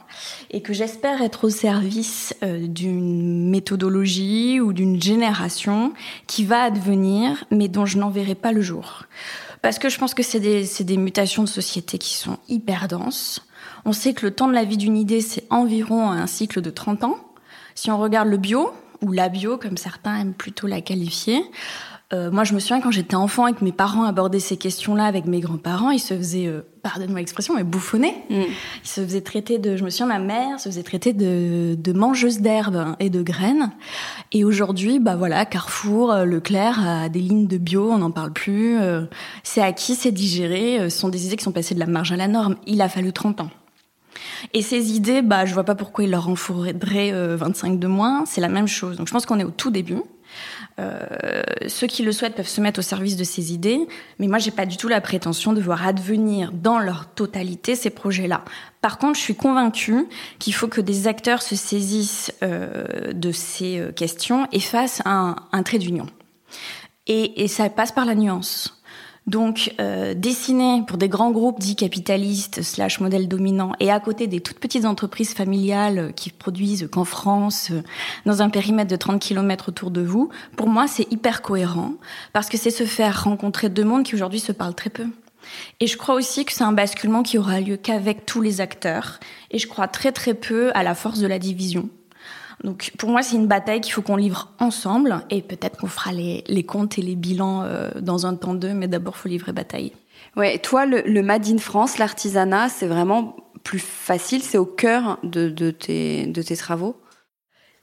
et 0.51 0.61
que 0.61 0.73
j'espère 0.73 1.21
être 1.21 1.45
au 1.45 1.49
service 1.49 2.35
euh, 2.43 2.67
d'une 2.67 3.49
méthodologie 3.49 4.59
ou 4.59 4.73
d'une 4.73 5.01
génération 5.01 5.93
qui 6.27 6.43
va 6.43 6.63
advenir, 6.63 7.45
mais 7.51 7.69
dont 7.69 7.85
je 7.85 7.97
n'en 7.97 8.09
verrai 8.09 8.35
pas 8.35 8.51
le 8.51 8.61
jour. 8.61 9.03
Parce 9.61 9.79
que 9.79 9.87
je 9.87 9.97
pense 9.97 10.13
que 10.13 10.23
c'est 10.23 10.41
des, 10.41 10.65
des 10.81 10.97
mutations 10.97 11.43
de 11.43 11.49
société 11.49 11.97
qui 11.97 12.15
sont 12.15 12.37
hyper 12.49 12.89
denses. 12.89 13.47
On 13.85 13.93
sait 13.93 14.13
que 14.13 14.25
le 14.25 14.31
temps 14.31 14.47
de 14.47 14.53
la 14.53 14.65
vie 14.65 14.77
d'une 14.77 14.97
idée, 14.97 15.21
c'est 15.21 15.45
environ 15.49 16.11
un 16.11 16.27
cycle 16.27 16.61
de 16.61 16.69
30 16.69 17.05
ans. 17.05 17.17
Si 17.75 17.89
on 17.91 17.97
regarde 17.97 18.27
le 18.27 18.37
bio, 18.37 18.71
ou 19.01 19.11
la 19.11 19.29
bio, 19.29 19.57
comme 19.57 19.77
certains 19.77 20.19
aiment 20.19 20.33
plutôt 20.33 20.67
la 20.67 20.81
qualifier, 20.81 21.41
euh, 22.13 22.29
moi, 22.29 22.43
je 22.43 22.53
me 22.53 22.59
souviens 22.59 22.81
quand 22.81 22.91
j'étais 22.91 23.15
enfant 23.15 23.47
et 23.47 23.53
que 23.53 23.63
mes 23.63 23.71
parents 23.71 24.03
abordaient 24.03 24.39
ces 24.39 24.57
questions-là 24.57 25.05
avec 25.05 25.25
mes 25.25 25.39
grands-parents, 25.39 25.89
ils 25.89 25.99
se 25.99 26.13
faisaient, 26.13 26.45
euh, 26.45 26.61
pardonne-moi 26.83 27.19
l'expression, 27.19 27.55
mais 27.55 27.63
bouffonner. 27.63 28.13
Mm. 28.29 28.41
Ils 28.83 28.87
se 28.87 29.01
faisaient 29.01 29.21
traiter 29.21 29.57
de, 29.57 29.75
je 29.75 29.83
me 29.83 29.89
souviens, 29.89 30.05
ma 30.05 30.19
mère 30.19 30.59
se 30.59 30.69
faisait 30.69 30.83
traiter 30.83 31.13
de, 31.13 31.75
de 31.75 31.93
mangeuse 31.93 32.41
d'herbes 32.41 32.95
et 32.99 33.09
de 33.09 33.23
graines. 33.23 33.71
Et 34.31 34.43
aujourd'hui, 34.43 34.99
bah 34.99 35.15
voilà, 35.15 35.45
Carrefour, 35.45 36.11
euh, 36.11 36.25
Leclerc 36.25 36.79
a 36.87 37.09
des 37.09 37.21
lignes 37.21 37.47
de 37.47 37.57
bio, 37.57 37.89
on 37.91 37.97
n'en 37.97 38.11
parle 38.11 38.33
plus. 38.33 38.79
Euh, 38.79 39.05
c'est 39.41 39.61
acquis, 39.61 39.95
c'est 39.95 40.11
digéré. 40.11 40.89
Ce 40.89 40.99
sont 40.99 41.09
des 41.09 41.25
idées 41.25 41.37
qui 41.37 41.43
sont 41.43 41.51
passées 41.51 41.73
de 41.73 41.79
la 41.79 41.87
marge 41.87 42.11
à 42.11 42.17
la 42.17 42.27
norme. 42.27 42.55
Il 42.67 42.81
a 42.81 42.89
fallu 42.89 43.13
30 43.13 43.41
ans. 43.41 43.49
Et 44.53 44.61
ces 44.61 44.95
idées, 44.95 45.23
bah, 45.23 45.45
je 45.45 45.55
vois 45.55 45.63
pas 45.63 45.75
pourquoi 45.75 46.03
il 46.03 46.11
leur 46.11 46.29
en 46.29 46.35
faudrait 46.35 47.11
25 47.11 47.79
de 47.79 47.87
moins. 47.87 48.25
C'est 48.25 48.41
la 48.41 48.47
même 48.47 48.67
chose. 48.67 48.97
Donc, 48.97 49.07
je 49.07 49.11
pense 49.11 49.25
qu'on 49.25 49.39
est 49.39 49.43
au 49.43 49.51
tout 49.51 49.71
début. 49.71 50.01
Euh, 50.79 51.41
ceux 51.67 51.87
qui 51.87 52.03
le 52.03 52.11
souhaitent 52.11 52.35
peuvent 52.35 52.47
se 52.47 52.61
mettre 52.61 52.79
au 52.79 52.83
service 52.83 53.15
de 53.15 53.23
ces 53.23 53.53
idées, 53.53 53.79
mais 54.19 54.27
moi 54.27 54.39
j'ai 54.39 54.51
pas 54.51 54.65
du 54.65 54.77
tout 54.77 54.87
la 54.87 55.01
prétention 55.01 55.53
de 55.53 55.61
voir 55.61 55.85
advenir 55.87 56.51
dans 56.51 56.79
leur 56.79 57.07
totalité 57.07 57.75
ces 57.75 57.89
projets-là. 57.89 58.43
Par 58.81 58.97
contre, 58.97 59.17
je 59.17 59.23
suis 59.23 59.35
convaincue 59.35 60.05
qu'il 60.39 60.53
faut 60.53 60.67
que 60.67 60.81
des 60.81 61.07
acteurs 61.07 61.41
se 61.41 61.55
saisissent 61.55 62.33
euh, 62.43 63.13
de 63.13 63.31
ces 63.31 63.79
euh, 63.79 63.91
questions 63.91 64.47
et 64.51 64.59
fassent 64.59 65.01
un, 65.05 65.35
trait 65.63 65.79
d'union. 65.79 66.07
Et 67.07 67.47
ça 67.47 67.69
passe 67.69 67.91
par 67.91 68.05
la 68.05 68.15
nuance. 68.15 68.81
Donc, 69.27 69.73
euh, 69.79 70.13
dessiner 70.13 70.83
pour 70.85 70.97
des 70.97 71.09
grands 71.09 71.31
groupes 71.31 71.59
dits 71.59 71.75
capitalistes 71.75 72.61
slash 72.61 72.99
modèles 72.99 73.27
dominants 73.27 73.71
et 73.79 73.91
à 73.91 73.99
côté 73.99 74.27
des 74.27 74.39
toutes 74.39 74.59
petites 74.59 74.85
entreprises 74.85 75.33
familiales 75.33 76.13
qui 76.15 76.29
produisent 76.29 76.87
qu'en 76.91 77.05
France, 77.05 77.69
euh, 77.71 77.81
dans 78.27 78.43
un 78.43 78.49
périmètre 78.49 78.91
de 78.91 78.95
30 78.95 79.19
km 79.19 79.69
autour 79.69 79.89
de 79.89 80.01
vous, 80.01 80.29
pour 80.55 80.69
moi, 80.69 80.85
c'est 80.87 81.11
hyper 81.11 81.41
cohérent 81.41 81.93
parce 82.33 82.49
que 82.49 82.57
c'est 82.57 82.69
se 82.69 82.85
faire 82.85 83.23
rencontrer 83.23 83.69
deux 83.69 83.83
mondes 83.83 84.03
qui 84.03 84.13
aujourd'hui 84.13 84.39
se 84.39 84.51
parlent 84.51 84.75
très 84.75 84.91
peu. 84.91 85.07
Et 85.79 85.87
je 85.87 85.97
crois 85.97 86.15
aussi 86.15 86.45
que 86.45 86.53
c'est 86.53 86.63
un 86.63 86.71
basculement 86.71 87.23
qui 87.23 87.39
aura 87.39 87.61
lieu 87.61 87.77
qu'avec 87.77 88.27
tous 88.27 88.41
les 88.41 88.61
acteurs. 88.61 89.19
Et 89.49 89.57
je 89.57 89.67
crois 89.67 89.87
très 89.87 90.11
très 90.11 90.35
peu 90.35 90.71
à 90.75 90.83
la 90.83 90.93
force 90.93 91.19
de 91.19 91.27
la 91.27 91.39
division. 91.39 91.89
Donc 92.63 92.91
pour 92.97 93.09
moi, 93.09 93.21
c'est 93.21 93.35
une 93.35 93.47
bataille 93.47 93.81
qu'il 93.81 93.93
faut 93.93 94.01
qu'on 94.01 94.15
livre 94.15 94.51
ensemble 94.59 95.23
et 95.29 95.41
peut-être 95.41 95.77
qu'on 95.77 95.87
fera 95.87 96.11
les, 96.11 96.43
les, 96.47 96.63
comptes 96.63 96.97
et 96.97 97.01
les 97.01 97.15
bilans 97.15 97.63
euh, 97.63 97.91
dans 97.99 98.25
un 98.25 98.35
temps 98.35 98.53
d'eux, 98.53 98.73
mais 98.73 98.87
d'abord, 98.87 99.17
faut 99.17 99.29
livrer 99.29 99.51
bataille. 99.51 99.91
Ouais, 100.35 100.57
toi, 100.59 100.85
le, 100.85 101.01
le 101.01 101.21
Made 101.21 101.47
in 101.47 101.57
France, 101.57 101.97
l'artisanat, 101.97 102.69
c'est 102.69 102.87
vraiment 102.87 103.35
plus 103.63 103.79
facile, 103.79 104.41
c'est 104.43 104.57
au 104.57 104.65
cœur 104.65 105.17
de, 105.23 105.49
de, 105.49 105.71
tes, 105.71 106.27
de 106.27 106.41
tes 106.41 106.55
travaux? 106.55 106.95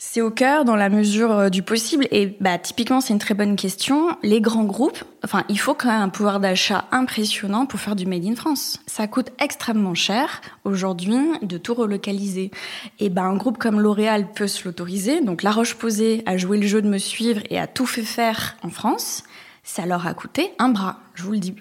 C'est 0.05 0.21
au 0.21 0.33
cœur 0.33 0.65
dans 0.65 0.75
la 0.75 0.89
mesure 0.89 1.31
euh, 1.31 1.49
du 1.49 1.63
possible 1.63 2.09
et 2.11 2.37
bah 2.41 2.59
typiquement 2.59 3.01
c'est 3.01 3.13
une 3.13 3.21
très 3.21 3.35
bonne 3.35 3.55
question. 3.55 4.17
Les 4.25 4.41
grands 4.41 4.65
groupes, 4.65 5.05
enfin 5.25 5.45
il 5.49 5.59
faut 5.59 5.75
quand 5.75 5.89
même 5.89 6.03
un 6.03 6.09
pouvoir 6.09 6.41
d'achat 6.41 6.87
impressionnant 6.91 7.67
pour 7.67 7.79
faire 7.79 7.95
du 7.95 8.05
made 8.05 8.27
in 8.27 8.35
France. 8.35 8.81
Ça 8.87 9.07
coûte 9.07 9.31
extrêmement 9.39 9.95
cher 9.95 10.43
aujourd'hui 10.65 11.17
de 11.41 11.57
tout 11.57 11.73
relocaliser. 11.73 12.51
Et 12.99 13.11
ben 13.11 13.23
un 13.23 13.37
groupe 13.37 13.59
comme 13.59 13.81
L'Oréal 13.81 14.33
peut 14.33 14.49
se 14.49 14.65
l'autoriser. 14.65 15.21
Donc 15.21 15.45
La 15.45 15.53
Roche-Posay 15.53 16.25
a 16.27 16.37
joué 16.37 16.59
le 16.59 16.67
jeu 16.67 16.83
de 16.83 16.89
me 16.89 16.99
suivre 16.99 17.41
et 17.49 17.59
a 17.59 17.69
tout 17.69 17.87
fait 17.87 18.03
faire 18.03 18.57
en 18.63 18.71
France. 18.71 19.23
Ça 19.63 19.87
leur 19.87 20.07
a 20.07 20.15
coûté 20.15 20.53
un 20.59 20.71
bras, 20.71 20.99
je 21.15 21.23
vous 21.23 21.33
le 21.33 21.39
dis. 21.39 21.55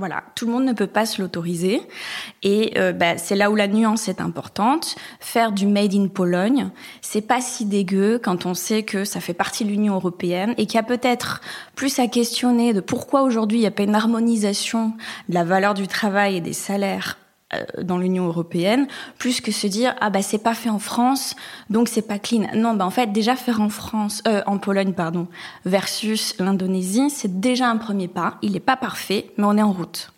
Voilà, 0.00 0.24
tout 0.34 0.46
le 0.46 0.52
monde 0.52 0.64
ne 0.64 0.72
peut 0.72 0.86
pas 0.86 1.04
se 1.04 1.20
l'autoriser. 1.20 1.82
Et 2.42 2.72
euh, 2.78 2.94
bah, 2.94 3.18
c'est 3.18 3.36
là 3.36 3.50
où 3.50 3.54
la 3.54 3.68
nuance 3.68 4.08
est 4.08 4.22
importante. 4.22 4.96
Faire 5.20 5.52
du 5.52 5.66
made 5.66 5.94
in 5.94 6.08
Pologne, 6.08 6.70
c'est 7.02 7.20
pas 7.20 7.42
si 7.42 7.66
dégueu 7.66 8.18
quand 8.18 8.46
on 8.46 8.54
sait 8.54 8.82
que 8.82 9.04
ça 9.04 9.20
fait 9.20 9.34
partie 9.34 9.66
de 9.66 9.68
l'Union 9.68 9.96
européenne 9.96 10.54
et 10.56 10.64
qu'il 10.64 10.76
y 10.76 10.78
a 10.78 10.84
peut-être 10.84 11.42
plus 11.74 11.98
à 11.98 12.06
questionner 12.06 12.72
de 12.72 12.80
pourquoi 12.80 13.20
aujourd'hui 13.20 13.58
il 13.58 13.60
n'y 13.60 13.66
a 13.66 13.70
pas 13.70 13.82
une 13.82 13.94
harmonisation 13.94 14.94
de 15.28 15.34
la 15.34 15.44
valeur 15.44 15.74
du 15.74 15.86
travail 15.86 16.36
et 16.36 16.40
des 16.40 16.54
salaires 16.54 17.19
dans 17.82 17.98
l'Union 17.98 18.26
européenne, 18.26 18.86
plus 19.18 19.40
que 19.40 19.52
se 19.52 19.66
dire 19.66 19.94
ah 20.00 20.10
bah 20.10 20.22
c'est 20.22 20.38
pas 20.38 20.54
fait 20.54 20.70
en 20.70 20.78
France, 20.78 21.34
donc 21.68 21.88
c'est 21.88 22.02
pas 22.02 22.18
clean. 22.18 22.46
Non, 22.54 22.74
bah 22.74 22.86
en 22.86 22.90
fait 22.90 23.12
déjà 23.12 23.36
faire 23.36 23.60
en 23.60 23.68
France, 23.68 24.22
euh, 24.28 24.42
en 24.46 24.58
Pologne 24.58 24.92
pardon, 24.92 25.26
versus 25.64 26.34
l'Indonésie, 26.38 27.10
c'est 27.10 27.40
déjà 27.40 27.68
un 27.68 27.76
premier 27.76 28.08
pas. 28.08 28.38
Il 28.42 28.52
n'est 28.52 28.60
pas 28.60 28.76
parfait, 28.76 29.30
mais 29.36 29.44
on 29.44 29.56
est 29.56 29.62
en 29.62 29.72
route. 29.72 30.12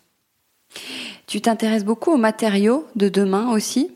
Tu 1.27 1.41
t'intéresses 1.41 1.85
beaucoup 1.85 2.11
aux 2.11 2.17
matériaux 2.17 2.85
de 2.95 3.09
demain 3.09 3.51
aussi? 3.51 3.91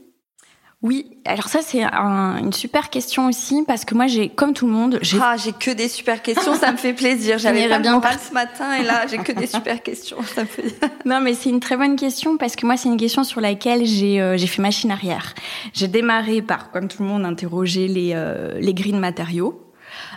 Oui, 0.83 1.17
alors 1.25 1.47
ça 1.47 1.61
c'est 1.63 1.83
une 1.83 2.53
super 2.53 2.91
question 2.91 3.27
aussi 3.27 3.63
parce 3.65 3.83
que 3.83 3.95
moi 3.95 4.05
j'ai 4.05 4.29
comme 4.29 4.53
tout 4.53 4.67
le 4.67 4.73
monde, 4.73 4.99
j'ai 5.01 5.17
ah 5.19 5.35
j'ai 5.35 5.51
que 5.51 5.71
des 5.71 5.87
super 5.87 6.21
questions, 6.21 6.53
ça 6.53 6.71
me 6.71 6.77
fait 6.77 6.93
plaisir. 6.93 7.39
J'avais 7.39 7.67
pas 7.67 7.79
bien 7.79 7.99
ce 7.99 8.31
matin 8.31 8.73
et 8.73 8.83
là 8.83 9.07
j'ai 9.07 9.17
que 9.17 9.31
des 9.31 9.47
super 9.47 9.81
questions, 9.81 10.17
ça 10.21 10.41
me 10.41 10.47
fait. 10.47 10.75
non 11.05 11.19
mais 11.19 11.33
c'est 11.33 11.49
une 11.49 11.61
très 11.61 11.77
bonne 11.77 11.95
question 11.95 12.37
parce 12.37 12.55
que 12.55 12.67
moi 12.67 12.77
c'est 12.77 12.89
une 12.89 12.97
question 12.97 13.23
sur 13.23 13.41
laquelle 13.41 13.85
j'ai 13.85 14.21
euh, 14.21 14.37
j'ai 14.37 14.45
fait 14.45 14.61
machine 14.61 14.91
arrière. 14.91 15.33
J'ai 15.73 15.87
démarré 15.87 16.43
par 16.43 16.69
comme 16.69 16.87
tout 16.87 17.01
le 17.01 17.09
monde 17.09 17.25
interroger 17.25 17.87
les 17.87 18.11
euh, 18.13 18.59
les 18.59 18.75
grilles 18.75 18.93
de 18.93 18.99
matériaux 18.99 19.66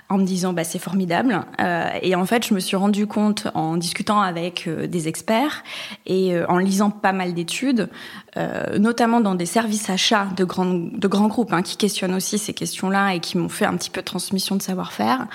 en 0.08 0.18
me 0.18 0.24
disant 0.24 0.52
bah 0.52 0.64
c'est 0.64 0.78
formidable. 0.78 1.44
Euh, 1.60 1.88
et 2.02 2.14
en 2.14 2.26
fait 2.26 2.46
je 2.46 2.54
me 2.54 2.60
suis 2.60 2.76
rendu 2.76 3.06
compte 3.06 3.48
en 3.54 3.76
discutant 3.76 4.20
avec 4.20 4.66
euh, 4.66 4.86
des 4.86 5.08
experts 5.08 5.62
et 6.06 6.34
euh, 6.34 6.46
en 6.48 6.58
lisant 6.58 6.90
pas 6.90 7.12
mal 7.12 7.34
d'études 7.34 7.88
euh, 8.36 8.78
notamment 8.78 9.20
dans 9.20 9.34
des 9.34 9.46
services 9.46 9.90
achats 9.90 10.28
de 10.36 10.44
grands 10.44 10.64
de 10.64 11.08
grands 11.08 11.28
groupes 11.28 11.52
hein, 11.52 11.62
qui 11.62 11.76
questionnent 11.76 12.14
aussi 12.14 12.38
ces 12.38 12.52
questions-là 12.52 13.14
et 13.14 13.20
qui 13.20 13.38
m'ont 13.38 13.48
fait 13.48 13.64
un 13.64 13.76
petit 13.76 13.90
peu 13.90 14.00
de 14.00 14.06
transmission 14.06 14.56
de 14.56 14.62
savoir-faire 14.62 15.26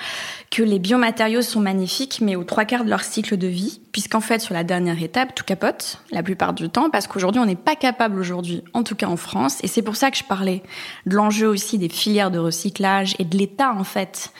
que 0.50 0.62
les 0.62 0.78
biomatériaux 0.78 1.42
sont 1.42 1.60
magnifiques 1.60 2.20
mais 2.22 2.36
aux 2.36 2.44
trois 2.44 2.64
quarts 2.64 2.84
de 2.84 2.90
leur 2.90 3.02
cycle 3.02 3.36
de 3.36 3.46
vie 3.46 3.80
puisqu'en 3.92 4.20
fait 4.20 4.40
sur 4.40 4.54
la 4.54 4.64
dernière 4.64 5.02
étape 5.02 5.34
tout 5.34 5.44
capote 5.44 6.00
la 6.10 6.22
plupart 6.22 6.54
du 6.54 6.68
temps 6.68 6.90
parce 6.90 7.06
qu'aujourd'hui 7.06 7.40
on 7.40 7.46
n'est 7.46 7.54
pas 7.54 7.76
capable 7.76 8.18
aujourd'hui 8.18 8.62
en 8.72 8.82
tout 8.82 8.94
cas 8.94 9.08
en 9.08 9.16
France 9.16 9.58
et 9.62 9.68
c'est 9.68 9.82
pour 9.82 9.96
ça 9.96 10.10
que 10.10 10.16
je 10.16 10.24
parlais 10.24 10.62
de 11.06 11.14
l'enjeu 11.14 11.48
aussi 11.48 11.78
des 11.78 11.88
filières 11.88 12.30
de 12.30 12.38
recyclage 12.38 13.14
et 13.18 13.24
de 13.24 13.36
l'état 13.36 13.72
en 13.72 13.84
fait 13.84 14.32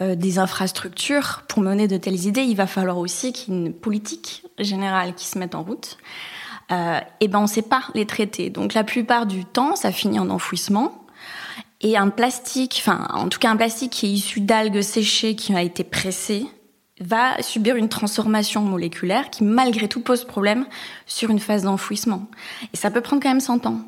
euh, 0.00 0.14
des 0.14 0.38
infrastructures 0.38 1.44
pour 1.48 1.62
mener 1.62 1.88
de 1.88 1.96
telles 1.96 2.26
idées, 2.26 2.42
il 2.42 2.56
va 2.56 2.66
falloir 2.66 2.98
aussi 2.98 3.32
qu'il 3.32 3.54
y 3.54 3.56
ait 3.56 3.66
une 3.66 3.72
politique 3.72 4.44
générale 4.58 5.14
qui 5.14 5.26
se 5.26 5.38
mette 5.38 5.54
en 5.54 5.62
route. 5.62 5.98
Euh, 6.72 6.98
et 7.20 7.28
ben 7.28 7.40
on 7.40 7.42
ne 7.42 7.46
sait 7.46 7.62
pas 7.62 7.84
les 7.94 8.06
traiter. 8.06 8.50
Donc 8.50 8.74
la 8.74 8.84
plupart 8.84 9.26
du 9.26 9.44
temps, 9.44 9.76
ça 9.76 9.92
finit 9.92 10.18
en 10.18 10.30
enfouissement. 10.30 11.06
Et 11.80 11.96
un 11.96 12.08
plastique, 12.08 12.76
enfin 12.80 13.06
en 13.12 13.28
tout 13.28 13.38
cas 13.38 13.50
un 13.50 13.56
plastique 13.56 13.92
qui 13.92 14.06
est 14.06 14.10
issu 14.10 14.40
d'algues 14.40 14.80
séchées 14.80 15.36
qui 15.36 15.54
a 15.54 15.62
été 15.62 15.84
pressé, 15.84 16.46
va 17.00 17.42
subir 17.42 17.76
une 17.76 17.88
transformation 17.88 18.62
moléculaire 18.62 19.30
qui 19.30 19.44
malgré 19.44 19.88
tout 19.88 20.00
pose 20.00 20.24
problème 20.24 20.66
sur 21.06 21.30
une 21.30 21.40
phase 21.40 21.64
d'enfouissement. 21.64 22.28
Et 22.72 22.76
ça 22.76 22.90
peut 22.90 23.00
prendre 23.00 23.22
quand 23.22 23.28
même 23.28 23.40
100 23.40 23.66
ans. 23.66 23.80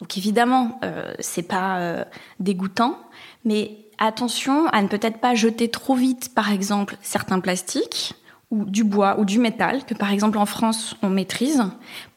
Donc 0.00 0.16
évidemment, 0.16 0.78
euh, 0.84 1.12
c'est 1.18 1.42
pas 1.42 1.78
euh, 1.78 2.04
dégoûtant, 2.40 2.98
mais 3.44 3.87
Attention 3.98 4.66
à 4.68 4.80
ne 4.82 4.88
peut-être 4.88 5.18
pas 5.18 5.34
jeter 5.34 5.68
trop 5.68 5.94
vite, 5.94 6.32
par 6.34 6.52
exemple, 6.52 6.96
certains 7.02 7.40
plastiques 7.40 8.14
ou 8.50 8.64
du 8.64 8.84
bois 8.84 9.18
ou 9.18 9.24
du 9.24 9.38
métal 9.38 9.84
que 9.84 9.94
par 9.94 10.10
exemple 10.10 10.38
en 10.38 10.46
France 10.46 10.96
on 11.02 11.10
maîtrise 11.10 11.64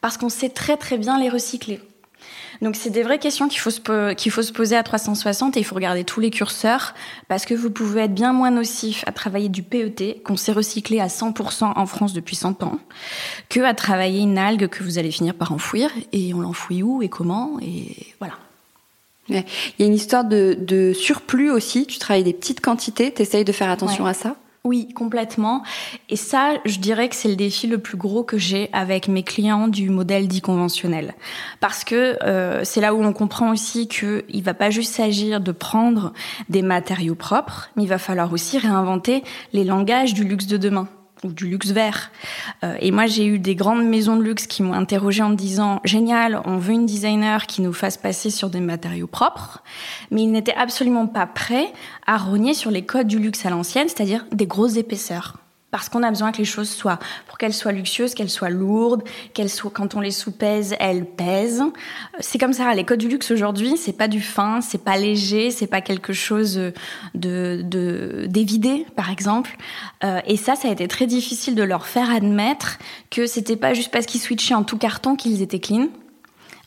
parce 0.00 0.16
qu'on 0.16 0.30
sait 0.30 0.48
très 0.48 0.76
très 0.76 0.96
bien 0.96 1.18
les 1.18 1.28
recycler. 1.28 1.80
Donc 2.60 2.76
c'est 2.76 2.90
des 2.90 3.02
vraies 3.02 3.18
questions 3.18 3.48
qu'il 3.48 3.60
faut 3.60 3.70
se 4.42 4.52
poser 4.52 4.76
à 4.76 4.82
360 4.82 5.56
et 5.56 5.60
il 5.60 5.64
faut 5.64 5.74
regarder 5.74 6.04
tous 6.04 6.20
les 6.20 6.30
curseurs 6.30 6.94
parce 7.26 7.44
que 7.44 7.54
vous 7.54 7.70
pouvez 7.70 8.02
être 8.02 8.14
bien 8.14 8.32
moins 8.32 8.52
nocif 8.52 9.02
à 9.06 9.12
travailler 9.12 9.48
du 9.48 9.62
PET 9.62 10.22
qu'on 10.24 10.36
sait 10.36 10.52
recycler 10.52 11.00
à 11.00 11.08
100% 11.08 11.72
en 11.76 11.86
France 11.86 12.12
depuis 12.12 12.36
100 12.36 12.62
ans 12.62 12.78
que 13.48 13.60
à 13.60 13.74
travailler 13.74 14.20
une 14.20 14.38
algue 14.38 14.68
que 14.68 14.84
vous 14.84 14.98
allez 14.98 15.10
finir 15.10 15.34
par 15.34 15.52
enfouir 15.52 15.90
et 16.12 16.32
on 16.34 16.40
l'enfouit 16.40 16.82
où 16.82 17.02
et 17.02 17.08
comment 17.08 17.58
et 17.60 18.14
voilà. 18.20 18.34
Il 19.40 19.82
y 19.82 19.82
a 19.82 19.86
une 19.86 19.94
histoire 19.94 20.24
de, 20.24 20.92
surplus 20.94 21.50
aussi. 21.50 21.86
Tu 21.86 21.98
travailles 21.98 22.24
des 22.24 22.32
petites 22.32 22.60
quantités. 22.60 23.12
Tu 23.12 23.22
essayes 23.22 23.44
de 23.44 23.52
faire 23.52 23.70
attention 23.70 24.06
à 24.06 24.14
ça? 24.14 24.36
Oui, 24.64 24.88
complètement. 24.94 25.64
Et 26.08 26.14
ça, 26.14 26.52
je 26.64 26.78
dirais 26.78 27.08
que 27.08 27.16
c'est 27.16 27.28
le 27.28 27.34
défi 27.34 27.66
le 27.66 27.78
plus 27.78 27.96
gros 27.96 28.22
que 28.22 28.38
j'ai 28.38 28.70
avec 28.72 29.08
mes 29.08 29.24
clients 29.24 29.66
du 29.66 29.90
modèle 29.90 30.28
dit 30.28 30.40
conventionnel. 30.40 31.14
Parce 31.58 31.82
que 31.82 32.16
euh, 32.22 32.60
c'est 32.62 32.80
là 32.80 32.94
où 32.94 33.02
on 33.02 33.12
comprend 33.12 33.50
aussi 33.50 33.88
qu'il 33.88 34.22
ne 34.32 34.42
va 34.42 34.54
pas 34.54 34.70
juste 34.70 34.94
s'agir 34.94 35.40
de 35.40 35.50
prendre 35.50 36.12
des 36.48 36.62
matériaux 36.62 37.16
propres, 37.16 37.70
mais 37.76 37.82
il 37.82 37.88
va 37.88 37.98
falloir 37.98 38.32
aussi 38.32 38.56
réinventer 38.56 39.24
les 39.52 39.64
langages 39.64 40.14
du 40.14 40.22
luxe 40.22 40.46
de 40.46 40.56
demain 40.56 40.88
ou 41.24 41.32
du 41.32 41.46
luxe 41.46 41.70
vert. 41.70 42.10
Euh, 42.64 42.76
et 42.80 42.90
moi, 42.90 43.06
j'ai 43.06 43.26
eu 43.26 43.38
des 43.38 43.54
grandes 43.54 43.84
maisons 43.84 44.16
de 44.16 44.22
luxe 44.22 44.46
qui 44.46 44.62
m'ont 44.62 44.72
interrogé 44.72 45.22
en 45.22 45.30
me 45.30 45.36
disant 45.36 45.80
génial, 45.84 46.40
on 46.44 46.58
veut 46.58 46.72
une 46.72 46.86
designer 46.86 47.46
qui 47.46 47.62
nous 47.62 47.72
fasse 47.72 47.96
passer 47.96 48.30
sur 48.30 48.50
des 48.50 48.60
matériaux 48.60 49.06
propres, 49.06 49.62
mais 50.10 50.22
ils 50.22 50.30
n'étaient 50.30 50.54
absolument 50.54 51.06
pas 51.06 51.26
prêts 51.26 51.72
à 52.06 52.16
rogner 52.16 52.54
sur 52.54 52.70
les 52.70 52.84
codes 52.84 53.06
du 53.06 53.18
luxe 53.18 53.46
à 53.46 53.50
l'ancienne, 53.50 53.88
c'est-à-dire 53.88 54.24
des 54.32 54.46
grosses 54.46 54.76
épaisseurs 54.76 55.41
parce 55.72 55.88
qu'on 55.88 56.02
a 56.02 56.10
besoin 56.10 56.32
que 56.32 56.38
les 56.38 56.44
choses 56.44 56.68
soient, 56.68 56.98
pour 57.26 57.38
qu'elles 57.38 57.54
soient 57.54 57.72
luxueuses, 57.72 58.14
qu'elles 58.14 58.30
soient 58.30 58.50
lourdes, 58.50 59.02
qu'elles 59.32 59.48
soient, 59.48 59.70
quand 59.74 59.94
on 59.94 60.00
les 60.00 60.10
sous-pèse, 60.10 60.76
elles 60.78 61.06
pèsent. 61.06 61.64
C'est 62.20 62.38
comme 62.38 62.52
ça, 62.52 62.72
les 62.74 62.84
codes 62.84 63.00
du 63.00 63.08
luxe 63.08 63.30
aujourd'hui, 63.30 63.78
c'est 63.78 63.96
pas 63.96 64.06
du 64.06 64.20
fin, 64.20 64.60
c'est 64.60 64.84
pas 64.84 64.98
léger, 64.98 65.50
c'est 65.50 65.66
pas 65.66 65.80
quelque 65.80 66.12
chose 66.12 66.60
de, 67.14 67.62
de, 67.64 68.26
d'évidé, 68.28 68.84
par 68.96 69.10
exemple. 69.10 69.56
Euh, 70.04 70.20
et 70.26 70.36
ça, 70.36 70.56
ça 70.56 70.68
a 70.68 70.70
été 70.70 70.86
très 70.88 71.06
difficile 71.06 71.54
de 71.54 71.62
leur 71.62 71.86
faire 71.86 72.10
admettre 72.10 72.78
que 73.10 73.26
c'était 73.26 73.56
pas 73.56 73.72
juste 73.72 73.90
parce 73.90 74.04
qu'ils 74.04 74.20
switchaient 74.20 74.54
en 74.54 74.64
tout 74.64 74.76
carton 74.76 75.16
qu'ils 75.16 75.40
étaient 75.40 75.58
clean. 75.58 75.88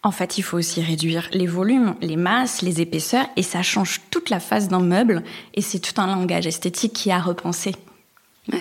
En 0.01 0.12
fait, 0.12 0.39
il 0.39 0.41
faut 0.41 0.57
aussi 0.57 0.81
réduire 0.81 1.29
les 1.31 1.47
volumes, 1.47 1.93
les 2.01 2.15
masses, 2.15 2.63
les 2.63 2.81
épaisseurs, 2.81 3.27
et 3.35 3.43
ça 3.43 3.62
change 3.62 4.01
toute 4.09 4.31
la 4.31 4.39
face 4.39 4.67
d'un 4.67 4.79
meuble, 4.79 5.21
et 5.53 5.62
c'est 5.62 5.79
tout 5.79 6.01
un 6.01 6.07
langage 6.07 6.47
esthétique 6.47 6.93
qui 6.93 7.12
a 7.12 7.19
repensé. 7.19 7.75
Ouais. 8.51 8.59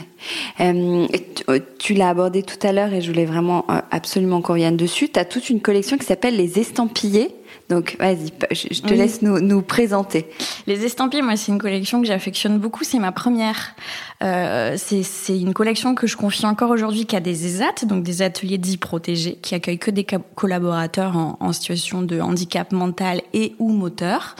Euh, 0.60 1.06
euh, 1.48 1.60
tu 1.78 1.94
l'as 1.94 2.08
abordé 2.08 2.42
tout 2.42 2.64
à 2.66 2.72
l'heure 2.72 2.92
et 2.92 3.02
je 3.02 3.10
voulais 3.10 3.26
vraiment 3.26 3.66
euh, 3.68 3.80
absolument 3.90 4.40
qu'on 4.40 4.54
revienne 4.54 4.76
dessus. 4.76 5.08
Tu 5.10 5.18
as 5.18 5.24
toute 5.24 5.50
une 5.50 5.60
collection 5.60 5.98
qui 5.98 6.06
s'appelle 6.06 6.36
les 6.36 6.58
estampillés. 6.58 7.34
Donc, 7.70 7.96
vas-y, 7.98 8.30
je 8.50 8.82
te 8.82 8.92
laisse 8.92 9.22
nous, 9.22 9.40
nous, 9.40 9.62
présenter. 9.62 10.26
Les 10.66 10.84
estampillés, 10.84 11.22
moi, 11.22 11.36
c'est 11.36 11.50
une 11.50 11.58
collection 11.58 12.02
que 12.02 12.06
j'affectionne 12.06 12.58
beaucoup. 12.58 12.84
C'est 12.84 12.98
ma 12.98 13.10
première. 13.10 13.74
Euh, 14.22 14.76
c'est 14.76 15.38
une 15.38 15.54
collection 15.54 15.94
que 15.94 16.06
je 16.06 16.16
confie 16.16 16.44
encore 16.44 16.70
aujourd'hui 16.70 17.06
qu'à 17.06 17.20
des 17.20 17.46
ESAT, 17.46 17.86
donc 17.86 18.02
des 18.02 18.20
ateliers 18.20 18.58
dits 18.58 18.76
protégés, 18.76 19.36
qui 19.36 19.54
accueillent 19.54 19.78
que 19.78 19.90
des 19.90 20.06
collaborateurs 20.34 21.16
en, 21.16 21.38
en 21.40 21.52
situation 21.52 22.02
de 22.02 22.20
handicap 22.20 22.70
mental 22.72 23.22
et 23.32 23.54
ou 23.58 23.70
moteur. 23.70 24.36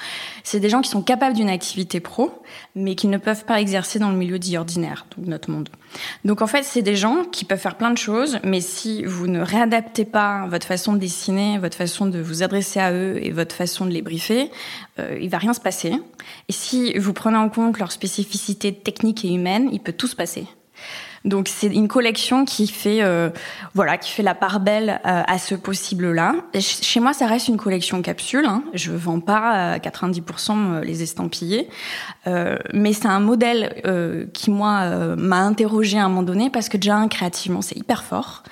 C'est 0.54 0.61
des 0.61 0.68
gens 0.68 0.82
qui 0.82 0.90
sont 0.90 1.02
capables 1.02 1.34
d'une 1.34 1.49
activité 1.49 1.99
pro, 1.99 2.30
mais 2.76 2.94
qui 2.94 3.08
ne 3.08 3.18
peuvent 3.18 3.44
pas 3.44 3.61
exercer 3.61 3.99
dans 3.99 4.11
le 4.11 4.16
milieu 4.16 4.38
dit 4.38 4.56
ordinaire, 4.56 5.04
donc 5.16 5.26
notre 5.26 5.50
monde. 5.50 5.68
Donc 6.25 6.42
en 6.42 6.46
fait, 6.46 6.62
c'est 6.62 6.80
des 6.80 6.94
gens 6.94 7.25
qui 7.25 7.44
peuvent 7.44 7.58
faire 7.58 7.75
plein 7.75 7.90
de 7.90 7.99
choses, 7.99 8.38
mais 8.44 8.61
si 8.61 9.04
vous 9.04 9.26
ne 9.26 9.40
réadaptez 9.40 10.04
pas 10.04 10.46
votre 10.46 10.64
façon 10.64 10.92
de 10.92 10.99
dessiner, 10.99 11.58
votre 11.58 11.76
façon 11.76 12.06
de 12.06 12.20
vous 12.20 12.44
adresser 12.44 12.78
à 12.78 12.92
eux 12.92 13.18
et 13.20 13.32
votre 13.32 13.56
façon 13.56 13.84
de 13.84 13.90
les 13.90 14.00
briefer, 14.00 14.52
euh, 15.00 15.18
il 15.20 15.28
va 15.28 15.38
rien 15.38 15.54
se 15.54 15.61
passer. 15.61 15.92
Et 16.49 16.52
si 16.52 16.96
vous 17.00 17.14
prenez 17.14 17.37
en 17.37 17.49
compte 17.49 17.80
leur 17.80 17.90
spécificité 17.90 18.73
technique 18.73 19.25
et 19.25 19.34
humaine, 19.34 19.68
il 19.73 19.80
peut 19.80 19.92
tout 19.92 20.06
se 20.06 20.14
passer. 20.14 20.46
Donc 21.25 21.49
c'est 21.49 21.69
une 21.69 21.88
collection 21.88 22.45
qui 22.45 22.66
fait 22.66 23.02
euh, 23.02 23.31
voilà 23.73 23.97
qui 23.97 24.11
fait 24.11 24.23
la 24.23 24.35
part 24.35 24.61
belle 24.61 25.00
euh, 25.07 25.23
à 25.26 25.38
ce 25.38 25.54
possible 25.54 26.12
là. 26.12 26.35
Chez 26.61 27.00
moi 27.00 27.14
ça 27.14 27.26
reste 27.26 27.49
une 27.49 27.57
collection 27.57 28.02
capsule. 28.02 28.45
Hein. 28.45 28.62
Je 28.75 28.93
vends 28.93 29.21
pas 29.21 29.73
à 29.73 29.78
90% 29.78 30.81
les 30.83 31.02
estampillés, 31.02 31.71
euh, 32.26 32.59
mais 32.75 32.93
c'est 32.93 33.09
un 33.09 33.21
modèle 33.21 33.83
euh, 33.87 34.26
qui 34.35 34.50
moi 34.50 35.14
m'a 35.16 35.38
interrogé 35.38 35.99
à 35.99 36.04
un 36.04 36.09
moment 36.09 36.23
donné 36.23 36.50
parce 36.50 36.69
que 36.69 36.76
déjà 36.76 37.07
créativement 37.09 37.62
c'est 37.62 37.76
hyper 37.76 38.04
fort. 38.04 38.43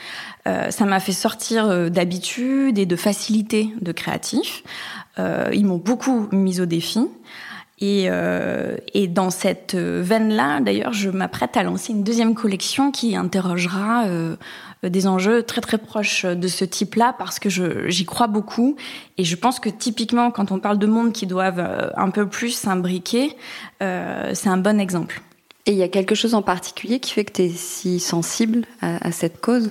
ça 0.46 0.84
m'a 0.86 0.98
fait 0.98 1.12
sortir 1.12 1.90
d'habitude 1.90 2.78
et 2.78 2.86
de 2.86 2.96
facilité 2.96 3.68
de 3.80 3.92
créatif. 3.92 4.62
ils 5.18 5.66
m'ont 5.66 5.76
beaucoup 5.76 6.28
mis 6.32 6.60
au 6.60 6.66
défi. 6.66 7.00
Et, 7.82 8.04
euh, 8.06 8.76
et, 8.94 9.08
dans 9.08 9.30
cette 9.30 9.74
veine-là, 9.74 10.60
d'ailleurs, 10.60 10.92
je 10.92 11.10
m'apprête 11.10 11.56
à 11.56 11.64
lancer 11.64 11.92
une 11.92 12.04
deuxième 12.04 12.36
collection 12.36 12.92
qui 12.92 13.16
interrogera 13.16 14.04
euh, 14.04 14.36
des 14.84 15.08
enjeux 15.08 15.42
très 15.42 15.60
très 15.60 15.78
proches 15.78 16.24
de 16.24 16.46
ce 16.46 16.64
type-là 16.64 17.12
parce 17.18 17.40
que 17.40 17.48
j'y 17.88 18.04
crois 18.04 18.28
beaucoup 18.28 18.76
et 19.18 19.24
je 19.24 19.34
pense 19.34 19.58
que 19.58 19.68
typiquement 19.68 20.30
quand 20.30 20.52
on 20.52 20.60
parle 20.60 20.78
de 20.78 20.86
mondes 20.86 21.12
qui 21.12 21.26
doivent 21.26 21.58
euh, 21.58 21.90
un 21.96 22.10
peu 22.10 22.28
plus 22.28 22.50
s'imbriquer, 22.50 23.36
c'est 23.80 24.48
un 24.48 24.58
bon 24.58 24.78
exemple. 24.78 25.20
Et 25.66 25.72
il 25.72 25.78
y 25.78 25.82
a 25.82 25.88
quelque 25.88 26.14
chose 26.14 26.34
en 26.34 26.42
particulier 26.42 27.00
qui 27.00 27.10
fait 27.10 27.24
que 27.24 27.32
tu 27.32 27.42
es 27.42 27.48
si 27.48 27.98
sensible 27.98 28.64
à 28.80 29.10
cette 29.10 29.40
cause? 29.40 29.70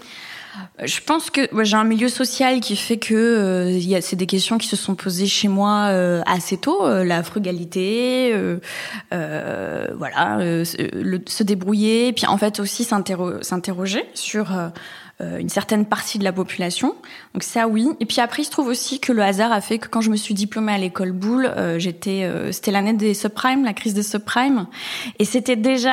Je 0.83 0.99
pense 1.01 1.29
que 1.29 1.41
j'ai 1.63 1.77
un 1.77 1.83
milieu 1.83 2.09
social 2.09 2.59
qui 2.59 2.75
fait 2.75 2.97
que 2.97 3.13
euh, 3.13 4.01
c'est 4.01 4.15
des 4.15 4.25
questions 4.25 4.57
qui 4.57 4.67
se 4.67 4.75
sont 4.75 4.95
posées 4.95 5.27
chez 5.27 5.47
moi 5.47 5.87
euh, 5.89 6.21
assez 6.25 6.57
tôt, 6.57 6.85
euh, 6.85 7.03
la 7.03 7.23
frugalité, 7.23 8.33
voilà, 9.11 10.39
se 10.65 11.43
débrouiller, 11.43 12.13
puis 12.13 12.25
en 12.25 12.37
fait 12.37 12.59
aussi 12.59 12.83
s'interroger 12.83 14.03
sur 14.13 14.57
euh, 14.57 14.69
une 15.39 15.49
certaine 15.49 15.85
partie 15.85 16.19
de 16.19 16.23
la 16.23 16.33
population. 16.33 16.95
Donc 17.33 17.43
ça 17.43 17.67
oui. 17.67 17.87
Et 17.99 18.05
puis 18.05 18.21
après 18.21 18.41
il 18.41 18.45
se 18.45 18.51
trouve 18.51 18.67
aussi 18.67 18.99
que 18.99 19.11
le 19.11 19.21
hasard 19.21 19.51
a 19.51 19.61
fait 19.61 19.77
que 19.77 19.87
quand 19.87 20.01
je 20.01 20.09
me 20.09 20.15
suis 20.15 20.33
diplômée 20.33 20.73
à 20.73 20.77
l'école 20.77 21.11
Boulle, 21.11 21.51
euh, 21.55 21.79
j'étais 21.79 22.23
euh, 22.23 22.51
c'était 22.51 22.71
l'année 22.71 22.93
des 22.93 23.13
subprimes, 23.13 23.63
la 23.63 23.73
crise 23.73 23.93
des 23.93 24.03
subprimes 24.03 24.67
et 25.19 25.25
c'était 25.25 25.55
déjà 25.55 25.91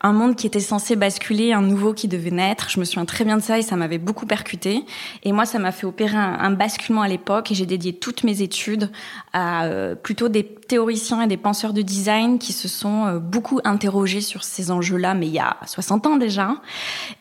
un 0.00 0.12
monde 0.12 0.36
qui 0.36 0.46
était 0.46 0.60
censé 0.60 0.96
basculer, 0.96 1.52
un 1.52 1.62
nouveau 1.62 1.92
qui 1.92 2.08
devait 2.08 2.30
naître. 2.30 2.70
Je 2.70 2.80
me 2.80 2.84
souviens 2.84 3.04
très 3.04 3.24
bien 3.24 3.36
de 3.36 3.42
ça 3.42 3.58
et 3.58 3.62
ça 3.62 3.76
m'avait 3.76 3.98
beaucoup 3.98 4.26
percuté. 4.26 4.84
Et 5.24 5.32
moi 5.32 5.44
ça 5.44 5.58
m'a 5.58 5.72
fait 5.72 5.86
opérer 5.86 6.16
un, 6.16 6.50
basculement 6.50 7.02
à 7.02 7.08
l'époque 7.08 7.50
et 7.50 7.54
j'ai 7.54 7.66
dédié 7.66 7.92
toutes 7.92 8.24
mes 8.24 8.42
études 8.42 8.90
à 9.32 9.68
plutôt 10.02 10.28
des 10.28 10.44
théoriciens 10.44 11.22
et 11.22 11.26
des 11.26 11.36
penseurs 11.36 11.72
de 11.72 11.82
design 11.82 12.38
qui 12.38 12.52
se 12.52 12.68
sont 12.68 13.16
beaucoup 13.16 13.60
interrogés 13.64 14.20
sur 14.20 14.44
ces 14.44 14.70
enjeux-là, 14.70 15.14
mais 15.14 15.26
il 15.26 15.32
y 15.32 15.38
a 15.38 15.56
60 15.66 16.06
ans 16.06 16.16
déjà, 16.16 16.56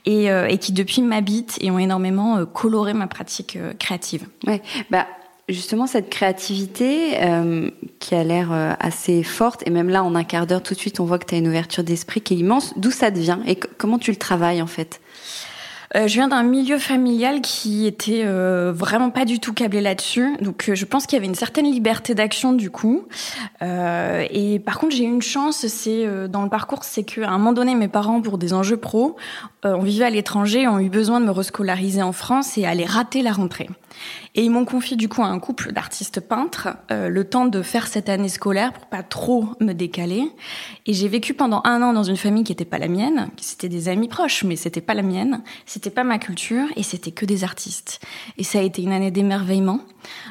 et 0.05 0.57
qui 0.59 0.71
depuis 0.71 1.01
m'habitent 1.07 1.57
et 1.61 1.71
ont 1.71 1.79
énormément 1.79 2.37
euh, 2.37 2.45
coloré 2.45 2.93
ma 2.93 3.07
pratique 3.07 3.55
euh, 3.55 3.73
créative. 3.73 4.27
Ouais, 4.45 4.61
bah 4.91 5.07
justement 5.49 5.87
cette 5.87 6.09
créativité 6.09 7.23
euh, 7.23 7.69
qui 7.99 8.15
a 8.15 8.23
l'air 8.23 8.51
assez 8.81 9.23
forte 9.23 9.65
et 9.65 9.69
même 9.69 9.89
là 9.89 10.03
en 10.03 10.13
un 10.13 10.25
quart 10.25 10.45
d'heure 10.45 10.61
tout 10.61 10.73
de 10.73 10.79
suite 10.79 10.99
on 10.99 11.05
voit 11.05 11.19
que 11.19 11.25
tu 11.25 11.35
as 11.35 11.37
une 11.37 11.47
ouverture 11.47 11.85
d'esprit 11.85 12.19
qui 12.19 12.33
est 12.33 12.37
immense. 12.37 12.73
D'où 12.77 12.91
ça 12.91 13.11
devient 13.11 13.39
et 13.47 13.55
comment 13.55 13.97
tu 13.97 14.11
le 14.11 14.17
travailles 14.17 14.61
en 14.61 14.67
fait? 14.67 14.99
Euh, 15.95 16.07
je 16.07 16.13
viens 16.13 16.27
d'un 16.27 16.43
milieu 16.43 16.77
familial 16.79 17.41
qui 17.41 17.87
était 17.87 18.23
euh, 18.25 18.73
vraiment 18.75 19.09
pas 19.09 19.23
du 19.23 19.39
tout 19.39 19.53
câblé 19.53 19.79
là-dessus, 19.79 20.35
donc 20.41 20.67
euh, 20.67 20.75
je 20.75 20.85
pense 20.85 21.05
qu'il 21.05 21.15
y 21.15 21.19
avait 21.19 21.27
une 21.27 21.35
certaine 21.35 21.65
liberté 21.65 22.13
d'action 22.13 22.53
du 22.53 22.69
coup. 22.69 23.05
et 23.61 24.59
par 24.59 24.79
contre, 24.79 24.95
j'ai 24.95 25.03
eu 25.03 25.07
une 25.07 25.21
chance, 25.21 25.65
c'est 25.67 26.05
dans 26.29 26.43
le 26.43 26.49
parcours, 26.49 26.83
c'est 26.83 27.03
qu'à 27.03 27.29
un 27.29 27.37
moment 27.37 27.53
donné, 27.53 27.75
mes 27.75 27.87
parents, 27.87 28.21
pour 28.21 28.37
des 28.37 28.53
enjeux 28.53 28.77
pro, 28.77 29.15
on 29.63 29.81
vivait 29.81 30.05
à 30.05 30.09
l'étranger, 30.09 30.67
ont 30.67 30.79
eu 30.79 30.89
besoin 30.89 31.19
de 31.19 31.25
me 31.25 31.31
rescolariser 31.31 32.01
en 32.01 32.11
France 32.11 32.57
et 32.57 32.65
aller 32.65 32.85
rater 32.85 33.21
la 33.21 33.31
rentrée. 33.31 33.69
Et 34.35 34.43
ils 34.43 34.51
m'ont 34.51 34.65
confié 34.65 34.95
du 34.95 35.09
coup 35.09 35.23
à 35.23 35.27
un 35.27 35.39
couple 35.39 35.71
d'artistes 35.71 36.19
peintres 36.19 36.69
le 36.89 37.23
temps 37.23 37.45
de 37.45 37.61
faire 37.61 37.87
cette 37.87 38.09
année 38.09 38.29
scolaire 38.29 38.73
pour 38.73 38.85
pas 38.85 39.03
trop 39.03 39.49
me 39.59 39.73
décaler. 39.73 40.23
Et 40.85 40.93
j'ai 40.93 41.07
vécu 41.07 41.33
pendant 41.33 41.61
un 41.65 41.81
an 41.81 41.93
dans 41.93 42.03
une 42.03 42.17
famille 42.17 42.43
qui 42.43 42.51
n'était 42.51 42.65
pas 42.65 42.77
la 42.77 42.87
mienne, 42.87 43.29
c'était 43.37 43.69
des 43.69 43.89
amis 43.89 44.07
proches, 44.07 44.43
mais 44.43 44.55
c'était 44.55 44.81
pas 44.81 44.93
la 44.93 45.03
mienne, 45.03 45.41
pas 45.89 46.03
ma 46.03 46.19
culture 46.19 46.67
et 46.75 46.83
c'était 46.83 47.11
que 47.11 47.25
des 47.25 47.43
artistes. 47.43 47.99
Et 48.37 48.43
ça 48.43 48.59
a 48.59 48.61
été 48.61 48.81
une 48.81 48.91
année 48.91 49.11
d'émerveillement. 49.11 49.81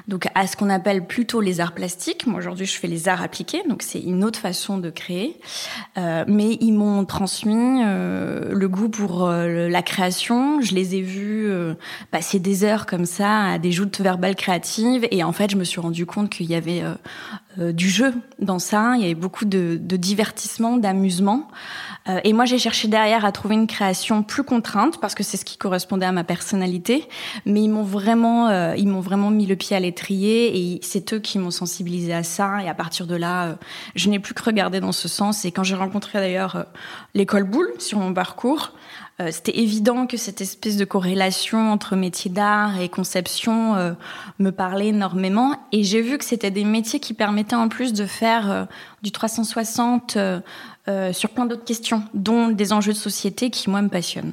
Donc 0.09 0.29
à 0.35 0.47
ce 0.47 0.57
qu'on 0.57 0.71
appelle 0.71 1.07
plutôt 1.07 1.41
les 1.41 1.61
arts 1.61 1.75
plastiques. 1.75 2.27
Moi 2.27 2.39
aujourd'hui 2.39 2.67
je 2.67 2.79
fais 2.79 2.87
les 2.87 3.09
arts 3.09 3.23
appliqués, 3.23 3.63
donc 3.69 3.83
c'est 3.83 4.01
une 4.01 4.25
autre 4.25 4.39
façon 4.39 4.79
de 4.79 4.91
créer. 4.91 5.39
Euh, 5.99 6.25
mais 6.27 6.57
ils 6.61 6.73
m'ont 6.73 7.05
transmis 7.05 7.83
euh, 7.85 8.53
le 8.53 8.69
goût 8.69 8.89
pour 8.89 9.27
euh, 9.27 9.69
la 9.69 9.83
création. 9.83 10.61
Je 10.61 10.75
les 10.75 10.97
ai 10.97 11.03
vus 11.03 11.47
euh, 11.49 11.75
passer 12.11 12.39
des 12.39 12.65
heures 12.65 12.87
comme 12.87 13.07
ça 13.07 13.45
à 13.45 13.59
des 13.59 13.73
joutes 13.73 14.01
verbales 14.01 14.37
créatives 14.37 15.07
et 15.11 15.23
en 15.25 15.33
fait 15.33 15.51
je 15.51 15.57
me 15.57 15.65
suis 15.65 15.81
rendu 15.81 16.07
compte 16.07 16.31
qu'il 16.31 16.47
y 16.47 16.55
avait 16.55 16.83
euh, 17.59 17.73
du 17.73 17.89
jeu 17.89 18.13
dans 18.39 18.59
ça. 18.59 18.95
Il 18.97 19.03
y 19.03 19.05
avait 19.05 19.15
beaucoup 19.15 19.45
de, 19.45 19.77
divertissement, 19.77 20.77
d'amusement. 20.77 21.49
Euh, 22.09 22.21
et 22.25 22.33
moi, 22.33 22.45
j'ai 22.45 22.59
cherché 22.59 22.89
derrière 22.89 23.25
à 23.25 23.33
trouver 23.33 23.55
une 23.55 23.67
création 23.67 24.23
plus 24.23 24.43
contrainte 24.43 25.01
parce 25.01 25.15
que 25.15 25.23
c'est 25.23 25.37
ce 25.37 25.45
qui 25.45 25.57
correspondait 25.57 26.07
à 26.07 26.13
ma 26.13 26.25
personnalité. 26.25 27.09
Mais 27.47 27.63
ils 27.63 27.69
m'ont 27.69 27.83
vraiment, 27.83 28.49
euh, 28.49 28.75
ils 28.77 28.89
m'ont 28.89 29.01
vraiment 29.01 29.31
mis 29.31 29.47
le 29.47 29.57
pied 29.57 29.77
à 29.77 29.81
l'étrier 29.81 30.75
et 30.75 30.81
c'est 30.83 31.15
eux 31.15 31.19
qui 31.19 31.39
m'ont 31.39 31.51
sensibilisé 31.51 32.13
à 32.13 32.23
ça. 32.23 32.63
Et 32.63 32.69
à 32.69 32.75
partir 32.75 33.07
de 33.07 33.17
là, 33.17 33.57
je 33.95 34.09
n'ai 34.11 34.19
plus 34.19 34.35
que 34.35 34.43
regardé 34.43 34.81
dans 34.81 34.93
ce 34.93 35.09
sens. 35.09 35.45
Et 35.45 35.53
quand 35.53 35.65
j'ai 35.65 35.77
rencontré 35.77 36.19
d'ailleurs 36.19 36.67
l'école 37.15 37.45
Boulle 37.45 37.73
sur 37.79 37.99
mon 37.99 38.13
parcours, 38.13 38.73
euh, 39.19 39.31
c'était 39.33 39.59
évident 39.59 40.07
que 40.07 40.19
cette 40.19 40.43
espèce 40.43 40.77
de 40.77 40.85
corrélation 40.85 41.73
entre 41.73 41.97
métier 41.97 42.31
d'art 42.31 42.79
et 42.79 42.91
conception 42.91 43.75
euh, 43.75 43.93
me 44.39 44.51
parlait 44.51 44.89
énormément. 44.89 45.55
Et 45.73 45.85
j'ai 45.85 46.03
vu 46.03 46.19
que 46.19 46.25
c'était 46.25 46.51
des 46.51 46.65
métiers 46.65 47.01
qui 47.01 47.15
permettaient 47.15 47.57
en 47.57 47.69
plus 47.69 47.95
de 47.95 48.05
faire 48.05 48.51
euh, 48.51 48.65
du 49.03 49.13
360 49.13 50.19
sur 51.13 51.31
plein 51.31 51.47
d'autres 51.47 51.65
questions, 51.65 52.05
dont 52.15 52.49
des 52.49 52.73
enjeux 52.73 52.93
de 52.93 52.99
société 52.99 53.51
qui, 53.51 53.69
moi, 53.71 53.83
me 53.83 53.89
passionnent. 53.89 54.33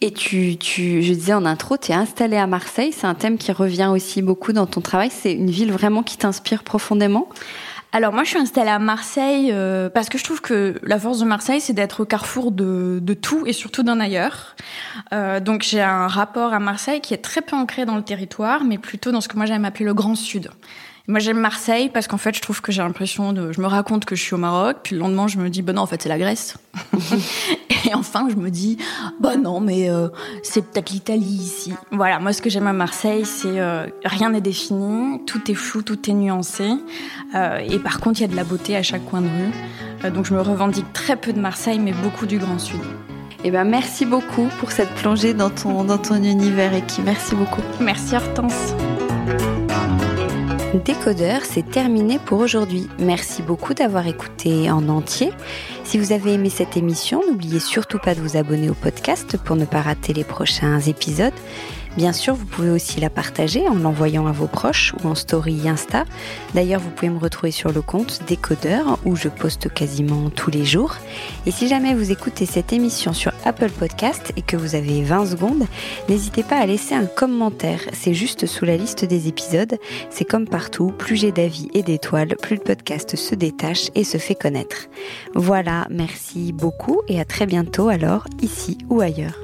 Et 0.00 0.12
tu, 0.12 0.56
tu, 0.56 1.02
je 1.02 1.12
disais 1.12 1.34
en 1.34 1.44
intro, 1.44 1.76
tu 1.76 1.92
es 1.92 1.94
installée 1.94 2.38
à 2.38 2.46
Marseille. 2.46 2.92
C'est 2.92 3.06
un 3.06 3.14
thème 3.14 3.36
qui 3.36 3.52
revient 3.52 3.90
aussi 3.92 4.22
beaucoup 4.22 4.54
dans 4.54 4.66
ton 4.66 4.80
travail. 4.80 5.10
C'est 5.10 5.32
une 5.32 5.50
ville 5.50 5.72
vraiment 5.72 6.02
qui 6.02 6.16
t'inspire 6.16 6.62
profondément? 6.62 7.28
Alors 7.98 8.12
moi 8.12 8.22
je 8.22 8.28
suis 8.28 8.38
installée 8.38 8.70
à 8.70 8.78
Marseille 8.78 9.50
euh, 9.50 9.90
parce 9.90 10.08
que 10.08 10.18
je 10.18 10.22
trouve 10.22 10.40
que 10.40 10.78
la 10.84 11.00
force 11.00 11.18
de 11.18 11.24
Marseille 11.24 11.60
c'est 11.60 11.72
d'être 11.72 12.02
au 12.02 12.04
carrefour 12.04 12.52
de, 12.52 13.00
de, 13.02 13.14
tout 13.14 13.44
et 13.44 13.52
surtout 13.52 13.82
d'un 13.82 13.98
ailleurs. 13.98 14.54
Euh, 15.12 15.40
donc 15.40 15.62
j'ai 15.64 15.82
un 15.82 16.06
rapport 16.06 16.54
à 16.54 16.60
Marseille 16.60 17.00
qui 17.00 17.12
est 17.12 17.18
très 17.18 17.42
peu 17.42 17.56
ancré 17.56 17.86
dans 17.86 17.96
le 17.96 18.04
territoire 18.04 18.62
mais 18.62 18.78
plutôt 18.78 19.10
dans 19.10 19.20
ce 19.20 19.26
que 19.26 19.36
moi 19.36 19.46
j'aime 19.46 19.64
appeler 19.64 19.84
le 19.84 19.94
Grand 19.94 20.14
Sud. 20.14 20.48
Moi, 21.10 21.20
j'aime 21.20 21.40
Marseille 21.40 21.88
parce 21.88 22.06
qu'en 22.06 22.18
fait, 22.18 22.36
je 22.36 22.42
trouve 22.42 22.60
que 22.60 22.70
j'ai 22.70 22.82
l'impression 22.82 23.32
de. 23.32 23.50
Je 23.50 23.62
me 23.62 23.66
raconte 23.66 24.04
que 24.04 24.14
je 24.14 24.22
suis 24.22 24.34
au 24.34 24.38
Maroc, 24.38 24.76
puis 24.82 24.94
le 24.94 25.00
lendemain, 25.00 25.26
je 25.26 25.38
me 25.38 25.48
dis, 25.48 25.62
bah 25.62 25.72
non, 25.72 25.80
en 25.80 25.86
fait, 25.86 26.02
c'est 26.02 26.10
la 26.10 26.18
Grèce. 26.18 26.58
et 27.86 27.94
enfin, 27.94 28.28
je 28.28 28.36
me 28.36 28.50
dis, 28.50 28.76
bah 29.18 29.38
non, 29.38 29.58
mais 29.58 29.88
euh, 29.88 30.08
c'est 30.42 30.60
peut-être 30.60 30.90
l'Italie 30.90 31.24
ici. 31.24 31.72
Voilà, 31.92 32.18
moi, 32.18 32.34
ce 32.34 32.42
que 32.42 32.50
j'aime 32.50 32.66
à 32.66 32.74
Marseille, 32.74 33.24
c'est 33.24 33.58
euh, 33.58 33.86
rien 34.04 34.28
n'est 34.28 34.42
défini, 34.42 35.24
tout 35.24 35.50
est 35.50 35.54
flou, 35.54 35.80
tout 35.80 36.10
est 36.10 36.12
nuancé. 36.12 36.68
Euh, 37.34 37.56
et 37.56 37.78
par 37.78 38.00
contre, 38.00 38.20
il 38.20 38.24
y 38.24 38.26
a 38.26 38.28
de 38.28 38.36
la 38.36 38.44
beauté 38.44 38.76
à 38.76 38.82
chaque 38.82 39.06
coin 39.06 39.22
de 39.22 39.28
rue. 39.28 40.10
donc, 40.10 40.26
je 40.26 40.34
me 40.34 40.42
revendique 40.42 40.92
très 40.92 41.16
peu 41.16 41.32
de 41.32 41.40
Marseille, 41.40 41.78
mais 41.78 41.92
beaucoup 41.92 42.26
du 42.26 42.36
Grand 42.36 42.58
Sud. 42.58 42.80
Eh 43.44 43.50
ben, 43.50 43.64
merci 43.64 44.04
beaucoup 44.04 44.48
pour 44.60 44.72
cette 44.72 44.90
plongée 44.96 45.32
dans 45.32 45.48
ton, 45.48 45.84
dans 45.84 45.96
ton 45.96 46.22
univers, 46.22 46.84
qui 46.84 47.00
merci 47.00 47.34
beaucoup. 47.34 47.62
Merci, 47.80 48.14
Hortense. 48.14 48.74
Décodeur, 50.74 51.46
c'est 51.46 51.70
terminé 51.70 52.18
pour 52.18 52.40
aujourd'hui. 52.40 52.88
Merci 52.98 53.40
beaucoup 53.40 53.72
d'avoir 53.72 54.06
écouté 54.06 54.70
en 54.70 54.90
entier. 54.90 55.32
Si 55.88 55.96
vous 55.96 56.12
avez 56.12 56.34
aimé 56.34 56.50
cette 56.50 56.76
émission, 56.76 57.22
n'oubliez 57.26 57.60
surtout 57.60 57.98
pas 57.98 58.14
de 58.14 58.20
vous 58.20 58.36
abonner 58.36 58.68
au 58.68 58.74
podcast 58.74 59.38
pour 59.38 59.56
ne 59.56 59.64
pas 59.64 59.80
rater 59.80 60.12
les 60.12 60.22
prochains 60.22 60.80
épisodes. 60.80 61.32
Bien 61.96 62.12
sûr, 62.12 62.34
vous 62.34 62.44
pouvez 62.44 62.70
aussi 62.70 63.00
la 63.00 63.10
partager 63.10 63.66
en 63.66 63.74
l'envoyant 63.74 64.28
à 64.28 64.32
vos 64.32 64.46
proches 64.46 64.94
ou 65.02 65.08
en 65.08 65.16
story 65.16 65.68
Insta. 65.68 66.04
D'ailleurs, 66.54 66.80
vous 66.80 66.90
pouvez 66.90 67.10
me 67.10 67.18
retrouver 67.18 67.50
sur 67.50 67.72
le 67.72 67.82
compte 67.82 68.20
Décodeur 68.28 68.98
où 69.04 69.16
je 69.16 69.28
poste 69.28 69.72
quasiment 69.72 70.30
tous 70.30 70.50
les 70.50 70.64
jours. 70.64 70.94
Et 71.44 71.50
si 71.50 71.66
jamais 71.66 71.94
vous 71.94 72.12
écoutez 72.12 72.46
cette 72.46 72.72
émission 72.72 73.12
sur 73.12 73.32
Apple 73.44 73.70
Podcast 73.70 74.32
et 74.36 74.42
que 74.42 74.56
vous 74.56 74.76
avez 74.76 75.02
20 75.02 75.26
secondes, 75.26 75.64
n'hésitez 76.08 76.44
pas 76.44 76.58
à 76.58 76.66
laisser 76.66 76.94
un 76.94 77.06
commentaire. 77.06 77.80
C'est 77.92 78.14
juste 78.14 78.46
sous 78.46 78.64
la 78.64 78.76
liste 78.76 79.04
des 79.04 79.26
épisodes. 79.26 79.76
C'est 80.10 80.24
comme 80.24 80.46
partout, 80.46 80.92
plus 80.96 81.16
j'ai 81.16 81.32
d'avis 81.32 81.68
et 81.74 81.82
d'étoiles, 81.82 82.36
plus 82.40 82.56
le 82.56 82.62
podcast 82.62 83.16
se 83.16 83.34
détache 83.34 83.88
et 83.96 84.04
se 84.04 84.18
fait 84.18 84.36
connaître. 84.36 84.86
Voilà, 85.34 85.77
Merci 85.90 86.52
beaucoup 86.52 87.00
et 87.08 87.20
à 87.20 87.24
très 87.24 87.46
bientôt 87.46 87.88
alors, 87.88 88.26
ici 88.42 88.78
ou 88.88 89.00
ailleurs. 89.00 89.38